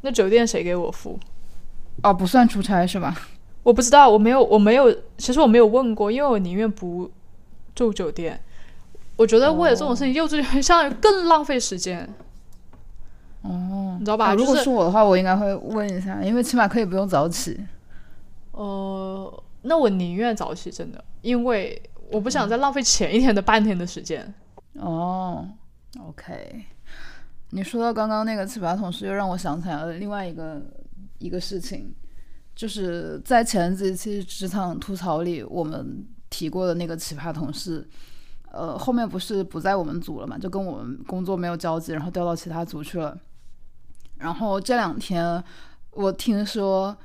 [0.00, 1.16] 那酒店谁给我付？
[2.02, 3.16] 哦，不算出差是吧？
[3.62, 7.08] 我不知道，我没有，我没有，其实我没有问过，因为我宁愿不
[7.76, 8.40] 住酒店。
[9.16, 12.12] 我觉得为了这种事情，幼稚园相当于更浪费时间，
[13.42, 14.26] 哦，你知道吧？
[14.26, 17.58] 啊如果是是我的话，我应该会问一下，因为起码可以不用早起。
[18.52, 24.32] 呃，那我宁愿早起，真的，因为我不想再浪费前一天的半天的时间。
[24.74, 25.48] 哦
[26.06, 26.66] ，OK。
[27.50, 30.62] 你说到刚刚那个奇葩同事，又让我想起来了另外一个
[31.18, 31.94] 一个事情，
[32.54, 37.86] 就是在前几期职场吐槽里，我们提过的那个奇葩同事，
[38.50, 43.18] 呃，后面不是不在我们组了嘛，就跟我们工作没有交集，然后调到其他组去了。
[44.22, 45.42] 然后这两天
[45.90, 46.96] 我听说，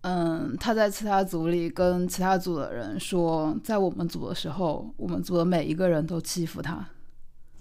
[0.00, 6.86] 嗯，他在其他组里跟其他组的人说，在我们组的时候，我们组的每一个人都欺负他。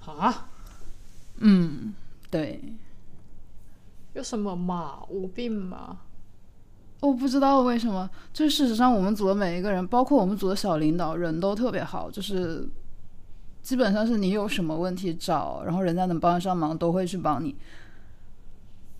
[0.06, 0.48] 啊？
[1.40, 1.94] 嗯，
[2.30, 2.62] 对，
[4.14, 5.00] 有什么嘛？
[5.10, 5.98] 无病吗？
[7.02, 12.66] 我不知道为什么，就是事实上我们组的每一个人，包括我们组的小领导，人都特别好，就是
[13.62, 17.54] 基本上是你有什么问题找，然后人家能帮得上忙，都会去帮你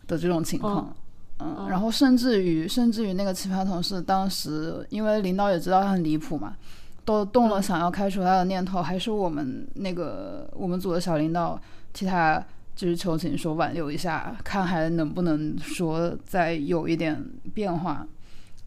[0.08, 0.94] 的这种情况。
[1.40, 6.56] 嗯，然后甚至于甚至于那个奇葩同事，当时因为领导也知道他很离谱嘛，
[7.04, 11.60] 都动了想要开除他的念头，还是我们那个我们组的小领导
[11.92, 12.42] 替他
[12.74, 17.22] 就是求情说挽留一下，看还能不能说再有一点
[17.54, 18.08] 变化，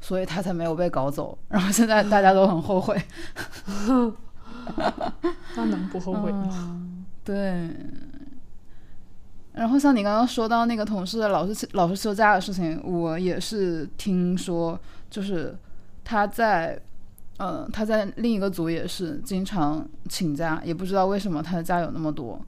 [0.02, 1.38] 所以他才没有被搞走。
[1.48, 3.00] 然后现在大家都很后悔。
[5.56, 6.50] 那能不后悔吗？
[6.52, 7.70] 嗯 对。
[9.58, 14.78] 然后像你刚刚说到那个同事老是老是休假的事情，我也是听说，
[15.10, 15.52] 就是
[16.04, 16.80] 他在，
[17.38, 22.40] 呃，他在另一个组也是经常请假，也不知道为什么他的假有那么多，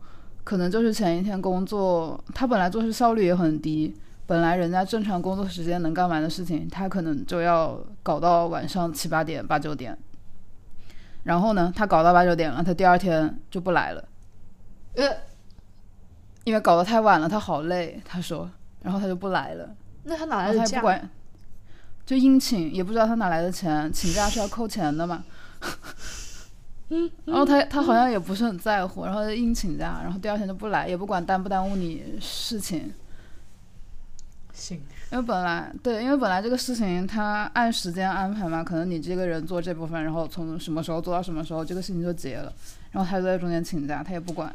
[0.45, 3.93] 可能就是前一天工作，他本来做事效率也很低，
[4.27, 9.99] 本来人家正常工作时间能干完的事情，他可能就要搞到晚上七八点、八九点。
[11.25, 14.05] 然后呢，他搞到八九点了，他第二天就不来了。
[14.95, 15.05] 呃，
[16.45, 18.51] 因为搞得太晚了，他好累，他说，
[18.83, 19.69] 然后他就不来了，
[20.05, 20.65] 那他哪来的假？
[20.65, 21.11] 他也不管，
[22.07, 25.23] 就硬请，也不知道他哪来的钱，请假是要扣钱的嘛。
[26.89, 32.93] 嗯， 然后他他好像也不是很在乎，然后就硬请假，然后第二天就不来，也不管耽不耽误你事情。
[34.53, 34.81] 行，
[35.13, 42.53] 因为本来对，因为本来这个事情他按时间安排嘛，可能你这个人做这部分，然后从什么时候做到什么时候，这个事情就结了，
[42.91, 44.53] 然后他就在中间请假，他也不管。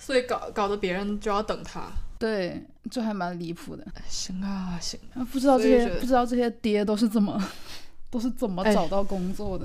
[0.00, 1.82] 所以搞搞得别人就要等他。
[2.18, 3.86] 对，这还蛮离谱的。
[4.08, 5.24] 行啊，行啊。
[5.30, 7.40] 不知道这些不知道这些爹都是怎么
[8.10, 9.64] 都是怎么哎找到工作的。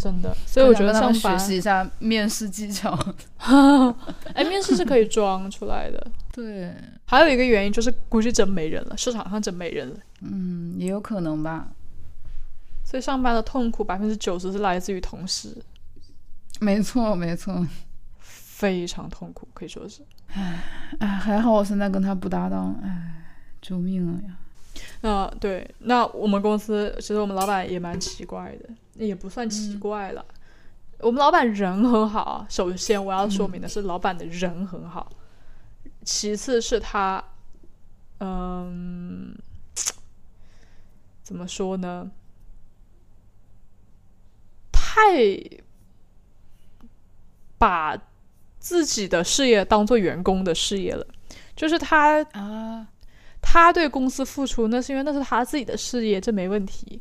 [0.00, 2.96] 真的，所以我觉得他们学，习一下面试技巧。
[4.32, 6.06] 哎，面试是可以装出来的。
[6.32, 6.72] 对，
[7.04, 11.68] 还有一个原因就是估计真没人了，市场上真没人了，嗯，也有可能吧。
[12.82, 15.54] 所以上班的痛苦百分之九十是来自于同事，
[16.60, 17.66] 没错，没错。
[18.60, 20.02] 非常痛苦，可以说是。
[20.34, 20.60] 唉，
[20.98, 22.78] 还好我现在跟他不搭档。
[22.82, 23.24] 唉，
[23.62, 24.36] 救命了呀！
[25.00, 30.22] 那对，那我们公司其实我们老板也蛮奇怪的，也不算奇怪了。
[30.98, 35.10] 我们老板人很好啊，首先我要说明的是，老板的人很好，
[36.04, 37.24] 其次是他，
[38.18, 39.34] 嗯，
[41.22, 42.10] 怎么说呢？
[44.70, 45.02] 太
[47.56, 47.96] 把
[48.60, 51.04] 自己的事业当做员工的事业了，
[51.56, 52.86] 就是他啊，
[53.40, 57.00] 他对公司付出，那是因为那是他自己的事业，这没问题。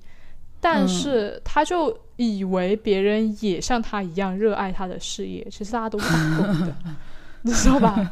[0.62, 6.76] 但是他就以为别人也像他一样热爱他的事业，其实大家都是打工的，
[7.44, 8.12] 你知道吧？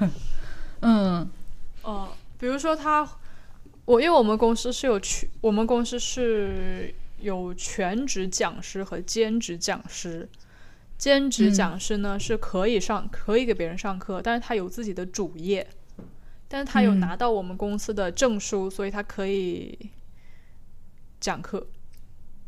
[0.82, 1.30] 嗯
[1.84, 3.06] 嗯，比如说他，
[3.86, 10.28] 我因为我们公司是有全，我们公司是有全职讲师和兼职讲师。
[10.98, 15.68] 兼职嗯讲师呢、是可以上，可以给别人上课，但是他有自己的主业，
[16.48, 19.78] 但是他有嗯拿到我们公司的证书，所以他可以
[21.20, 21.68] 讲课。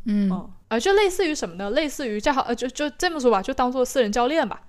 [0.04, 1.70] 嗯嗯，啊，就类似于什么呢？
[1.70, 4.62] 类似于叫好，呃，就就这么说吧，就当做私人教练吧。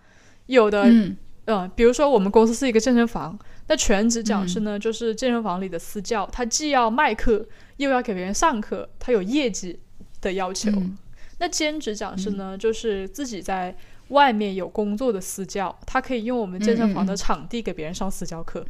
[0.47, 1.15] 有的，嗯
[1.45, 9.79] 嗯，比如说我们公司是一个健身房，那全职讲师呢，就是健身房里的私教，他既要卖课，又要给别人上课，他有业绩
[10.19, 10.69] 的要求。
[10.69, 10.97] 嗯
[11.41, 13.75] 那兼职讲师呢，就是自己在
[14.09, 18.63] 外面有工作的私教，他可以用我们健身房的场地给别人上私教课，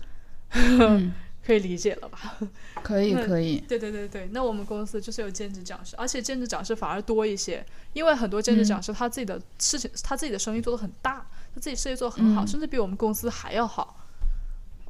[0.53, 1.11] 嗯，
[1.45, 2.38] 可以理解了吧？
[2.82, 3.59] 可以可以。
[3.67, 14.01] 对对对对，那我们公司就是有兼职讲师，而且兼职讲师反而多一些，因为很多兼职讲师他自己的事情，他自己的生意做得很大，他自己事业做得很好，嗯甚至比我们公司还要好。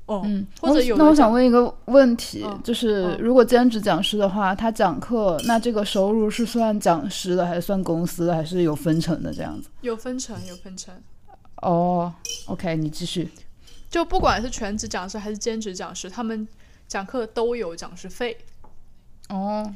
[0.08, 9.70] 哦，嗯，或者有那我想问一个问题，嗯就是嗯如果兼职讲师的话，他讲课，那这个收入是算讲师的，还是算公司的，还是有分成的这样子？
[9.82, 10.94] 有分成，有分成，
[11.62, 12.14] 哦
[12.48, 13.30] ，OK，你继续。
[13.90, 16.48] 就不管是全职讲师还是兼职讲师，他们
[16.88, 18.38] 讲课都有讲师费。
[19.30, 19.74] 哦，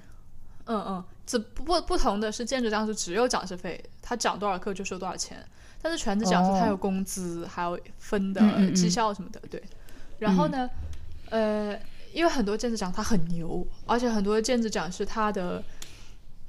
[0.65, 5.37] 嗯嗯，只不不不同的是，兼职讲师只有讲师费，他讲多少课就收多少钱。
[5.81, 9.61] 但是全职讲师他哦有工资，还有分的绩效什么的，对。
[10.19, 10.69] 然后呢，
[11.29, 11.77] 呃，
[12.13, 15.63] 因为很多兼职讲他很牛，而且很多兼职讲师他的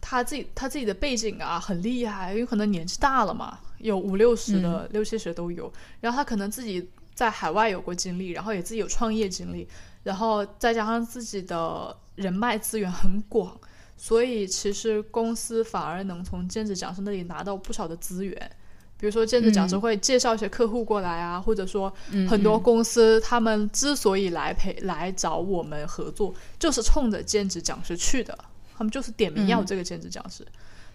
[0.01, 5.73] 他自己他自己的背景啊很厉害，因为可能年纪大了嘛，有五六十的、六七十都有。
[6.01, 9.67] 然后他可能自己在海外有过经历，然后也自己有创业经历，
[10.05, 13.59] 然后再加上自己的人脉资源很广，
[13.97, 18.51] 所以其实公司反而能从兼职讲师那里拿到不少的资源。
[18.99, 19.81] 比如说，兼职讲师嗯。
[19.81, 28.37] 会介绍一些客户过来啊，或者说嗯很多公司他们之所以来陪来找我们合作，就是冲着兼职讲师去的，
[28.77, 30.47] 他们就是点名要嗯这个兼职讲师。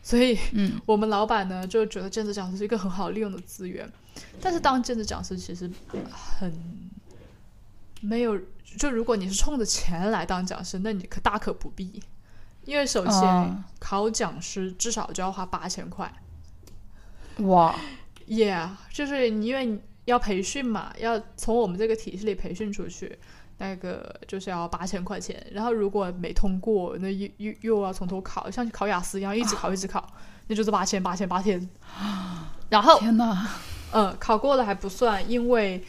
[0.04, 0.82] 所以，嗯。
[0.86, 3.88] 我们老板呢就觉得兼职讲师是一个很好利用的资源，
[4.42, 5.70] 但是当兼职讲师其实
[6.40, 6.52] 很
[8.02, 8.36] 没有，
[8.80, 12.02] 就如果你是冲着钱来当讲师，那你可大可不必，
[12.66, 16.12] 因为首先、啊考讲师至少就要花八千块
[17.42, 17.76] 哇
[18.28, 23.18] ，，Yeah，就是你因为要培训嘛，要从我们这个体系里培训出去。
[23.58, 30.04] 那个就是要八千块钱，然后如果没通过，那又又又要从头考，像考雅思一样，一直考一直考，
[30.48, 31.70] 那就是八千八千八千。
[32.70, 33.50] 然后天哪！
[33.92, 35.84] 嗯，考过了还不算，因为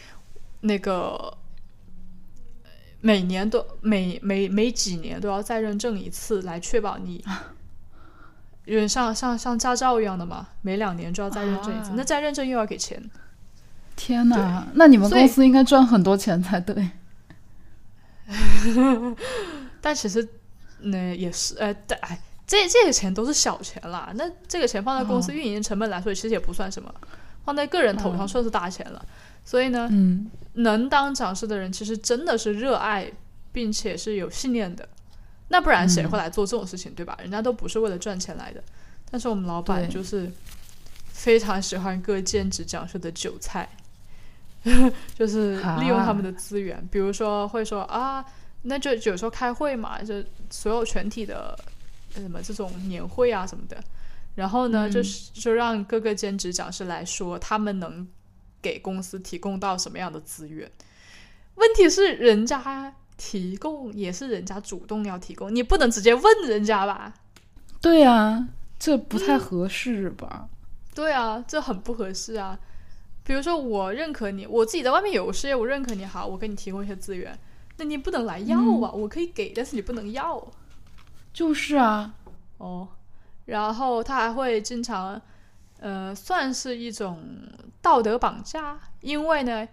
[0.61, 1.39] 那个
[3.01, 7.25] 每年都每每每几年都要再认证一次，来确保你，
[8.65, 13.03] 有点像像像驾照一样的嘛，每两年就要再认证一次，啊那再认证又要给钱。
[13.95, 14.67] 天哪！
[14.75, 16.91] 那你们公司应该赚很多钱才对。
[19.81, 20.27] 但其实
[20.81, 26.93] 那也是呃，但哎，这这个钱都是小钱啦，那这个钱放在公司哦运营成本来说，其实也不算什么，
[27.45, 29.05] 放在个人头上嗯算是大钱了。
[29.45, 33.11] 所以呢，嗯能当讲师的人，其实真的是热爱
[33.53, 34.89] 并且是有信念的，
[35.53, 37.15] 那不然谁嗯会来做这种事情，对吧？
[37.21, 38.65] 人家都不是为了赚钱来的。
[39.11, 40.33] 但是我们老板就是
[41.13, 43.69] 非常喜欢各兼职讲师的韭菜，
[45.15, 48.25] 就是利用他们的资源，比如说会说啊，
[48.63, 51.55] 那就有时候开会嘛，就所有全体的
[52.15, 53.77] 呃什么这种年会啊什么的，
[54.37, 58.09] 然后呢，嗯就是就让各个兼职讲师来说他们能
[58.63, 60.71] 给公司提供到什么样的资源。
[61.57, 62.95] 问题是人家
[63.25, 67.15] 提供也是人家主动要提供，你不能直接问人家吧？
[67.81, 68.49] 对呀、
[68.81, 70.49] 这不太合适吧？
[70.93, 72.59] 对啊，这很不合适啊。
[73.23, 77.39] 比如说，我认可你，我自己在外面有事业，我认可你好，我给你提供一些资源，
[77.77, 80.45] 那你不能来要啊，我可以给，但是你不能要
[81.33, 82.13] 就是啊，
[82.59, 82.89] 哦。
[83.45, 85.23] 然后他还会经常，
[85.79, 87.23] 呃，算是一种
[87.81, 89.69] 道德绑架，因为呢，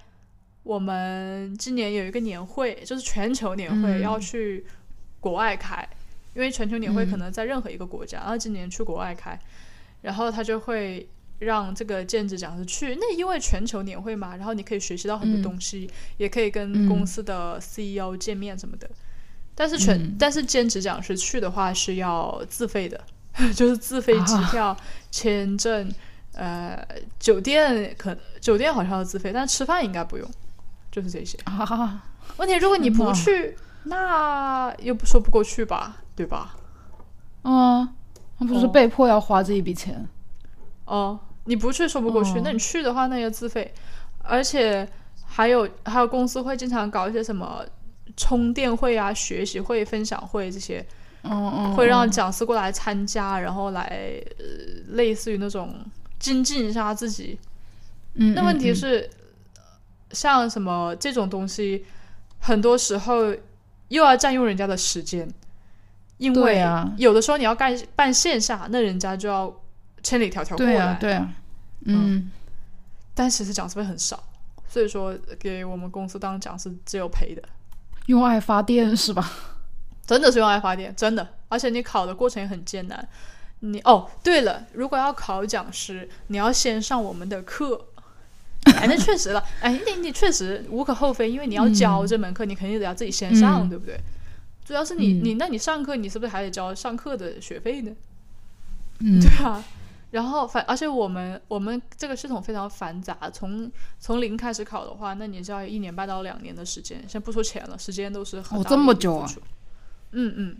[0.64, 4.66] 我们今年有一个年会，就是全球年会嗯要去
[5.20, 5.88] 国外开，
[6.34, 9.40] 因为全球年会可嗯能在任何一个国家，然后今年去国外开，
[10.02, 11.08] 然后他就会
[11.40, 12.96] 让这个兼职讲师去。
[13.00, 18.90] 那因为全球年会嘛，然后你可以学习到很多嗯东西，也可以跟嗯公司的 CEO 见面什么的。
[19.56, 23.02] 但是全、嗯但是兼职讲师去的话是要自费的，
[23.56, 24.78] 就是自费机啊票、
[25.12, 25.92] 签证，
[26.34, 26.82] 呃，
[27.20, 30.30] 酒店可酒店好像要自费，但吃饭应该不用，
[31.02, 31.38] 就是这些。
[31.46, 32.04] 啊，
[32.38, 36.56] 问题如果你不去，那又不说不过去吧，对吧？
[37.44, 37.88] 嗯，
[38.40, 40.08] 那不是哦被迫要花这一笔钱？
[40.86, 43.74] 哦，你不去说不过去，哦那你去的话，那要自费，
[44.24, 44.88] 而且
[45.26, 47.64] 还有还有公司会经常搞一些什么
[48.18, 50.86] 充电会啊、学习会、分享会这些，
[51.24, 54.46] 嗯嗯，会让嗯讲师过来参加，然后来呃
[54.96, 55.74] 类似于那种
[56.20, 57.40] 精进一下自己。
[58.16, 59.10] 嗯，那问题嗯，是，
[60.12, 61.86] 像什么这种东西，
[62.40, 63.34] 很多时候
[63.90, 65.28] 又要占用人家的时间，
[66.18, 69.54] 因为啊有的时候你要干办线下，那人家就要
[70.04, 70.94] 千里迢迢过来。
[70.96, 71.34] 对啊
[71.86, 72.30] 嗯
[73.16, 74.22] 但其实讲师费很少，
[74.68, 77.42] 所以说给我们公司当讲师只有赔的，
[78.08, 79.32] 用爱发电是吧？
[80.08, 81.28] 真的是用爱发电，真的。
[81.50, 83.08] 而且你考的过程也很艰难。
[83.60, 87.89] 你哦，对了，如果要考讲师，你要先上我们的课。
[88.66, 94.00] 哎，那确实了，哎，那你确实无可厚非，因为你要教这门课，你肯定得要自己先上，嗯对不对？
[94.66, 97.92] 主要是你、嗯你那你上课，你是不是还得交上课的学费呢？
[99.00, 99.64] 嗯，对啊，
[100.12, 109.30] 然后反而且我们我们这个系统非常繁杂，从从零开始考的话，那你就要一年半到两年的时间，先不说钱了，时间都是很这么久啊。
[110.12, 110.58] 嗯嗯，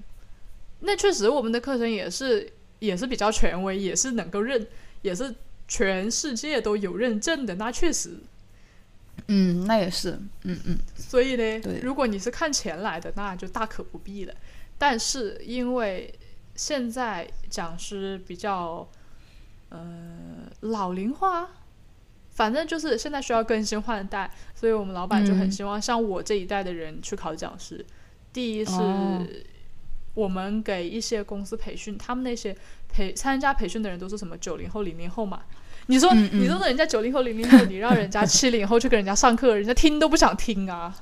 [0.80, 4.66] 那确实我们的课程也是也是比较权威，也是能够认，
[5.02, 5.36] 也是
[5.70, 8.18] 全世界都有认证的，那确实。
[9.28, 14.34] 嗯，那也是，嗯嗯所以呢对，如果你是看钱来的，那就大可不必了。
[14.78, 16.12] 但是因为
[16.56, 18.90] 现在讲师比较
[19.68, 21.48] 呃老龄化，
[22.32, 27.86] 反正就是现在需要更新换代，所以我们老板就很嗯希望像我这一代的人去考讲师。
[28.32, 29.24] 第一是哦
[30.16, 32.56] 我们给一些公司培训，他们那些
[32.88, 35.44] 培参加培训的人都是什么九零后、零零后嘛。
[35.90, 40.96] 你说，嗯嗯你说人家九零后、零零后，你让人家 七零后去给人家上课，人家听都不想听啊。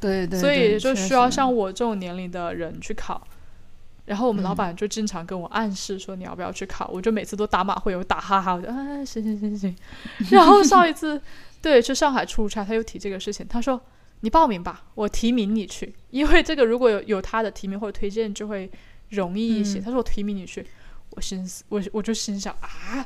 [0.00, 3.26] 对对，所以就需要像我这种年龄的人去考。
[4.06, 9.76] 然后我们老嗯板就经常跟我暗示说你要不要去考，我就每次都打马会，我打哈哈，我就啊行行行行。
[10.30, 11.20] 然后上一次
[11.60, 13.78] 对去上海出差，他又提这个事情，他说
[14.20, 18.70] 你报名吧，我提名你去，因为这个如果有有他的提名或者推荐就会
[19.10, 19.78] 容易一些。
[19.80, 20.64] 嗯他说我提名你去，
[21.10, 23.04] 我心思我我就心想啊，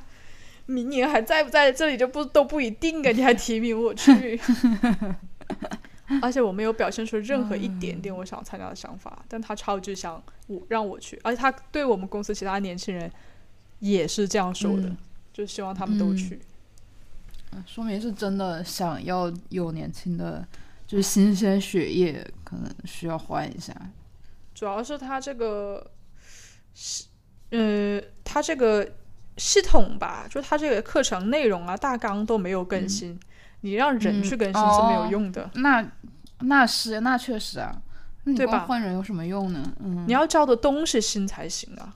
[0.72, 4.40] 明年还在不在这里就不都不一定啊，你还提名我去。
[6.20, 13.10] 而且我没有表现出任何一点点我想参加的想法，但他超级想我让我去，而且他对我们公司其他年轻人
[13.78, 14.96] 也是这样说的，嗯
[15.32, 16.40] 就希望他们都嗯去。
[17.66, 20.46] 说明是真的想要有年轻的，
[20.86, 23.74] 就是新鲜血液，可能需要换一下。
[24.54, 25.90] 主要是他这个，
[26.74, 27.04] 是
[27.50, 28.86] 呃，他这个
[29.42, 33.18] 系统吧，就他这个课程内容啊、大纲都没有更新，
[33.62, 35.50] 你让人嗯去更新是没有哦用的。
[35.54, 35.84] 那
[36.40, 37.82] 那是那确实啊，
[38.22, 39.72] 那你对吧光换人有什么用呢？
[39.80, 41.92] 嗯，你要教的东西新才行啊！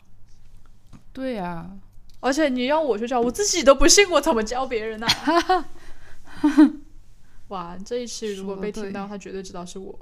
[1.13, 1.71] 对呀、
[2.19, 5.07] 而且你让我去教，我自己都不信，我怎么教别人呢、
[7.49, 9.97] 哇，这一期如果被听到，他绝对知道是我。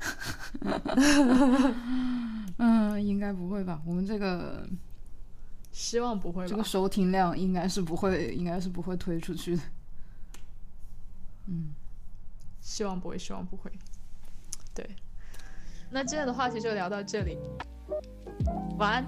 [2.58, 3.80] 嗯，应该不会吧？
[3.86, 4.66] 我们这个
[5.74, 6.48] 希望不会吧？
[6.48, 9.62] 这个收听量应该是不会，应该是不会推出去的。
[11.48, 11.74] 嗯
[12.60, 13.70] 希望不会，希望不会。
[14.72, 14.88] 对，
[15.90, 17.36] 那今天的话题就聊到这里，
[18.78, 19.04] 晚安。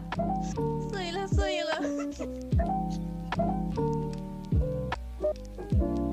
[0.90, 1.80] 睡了睡了。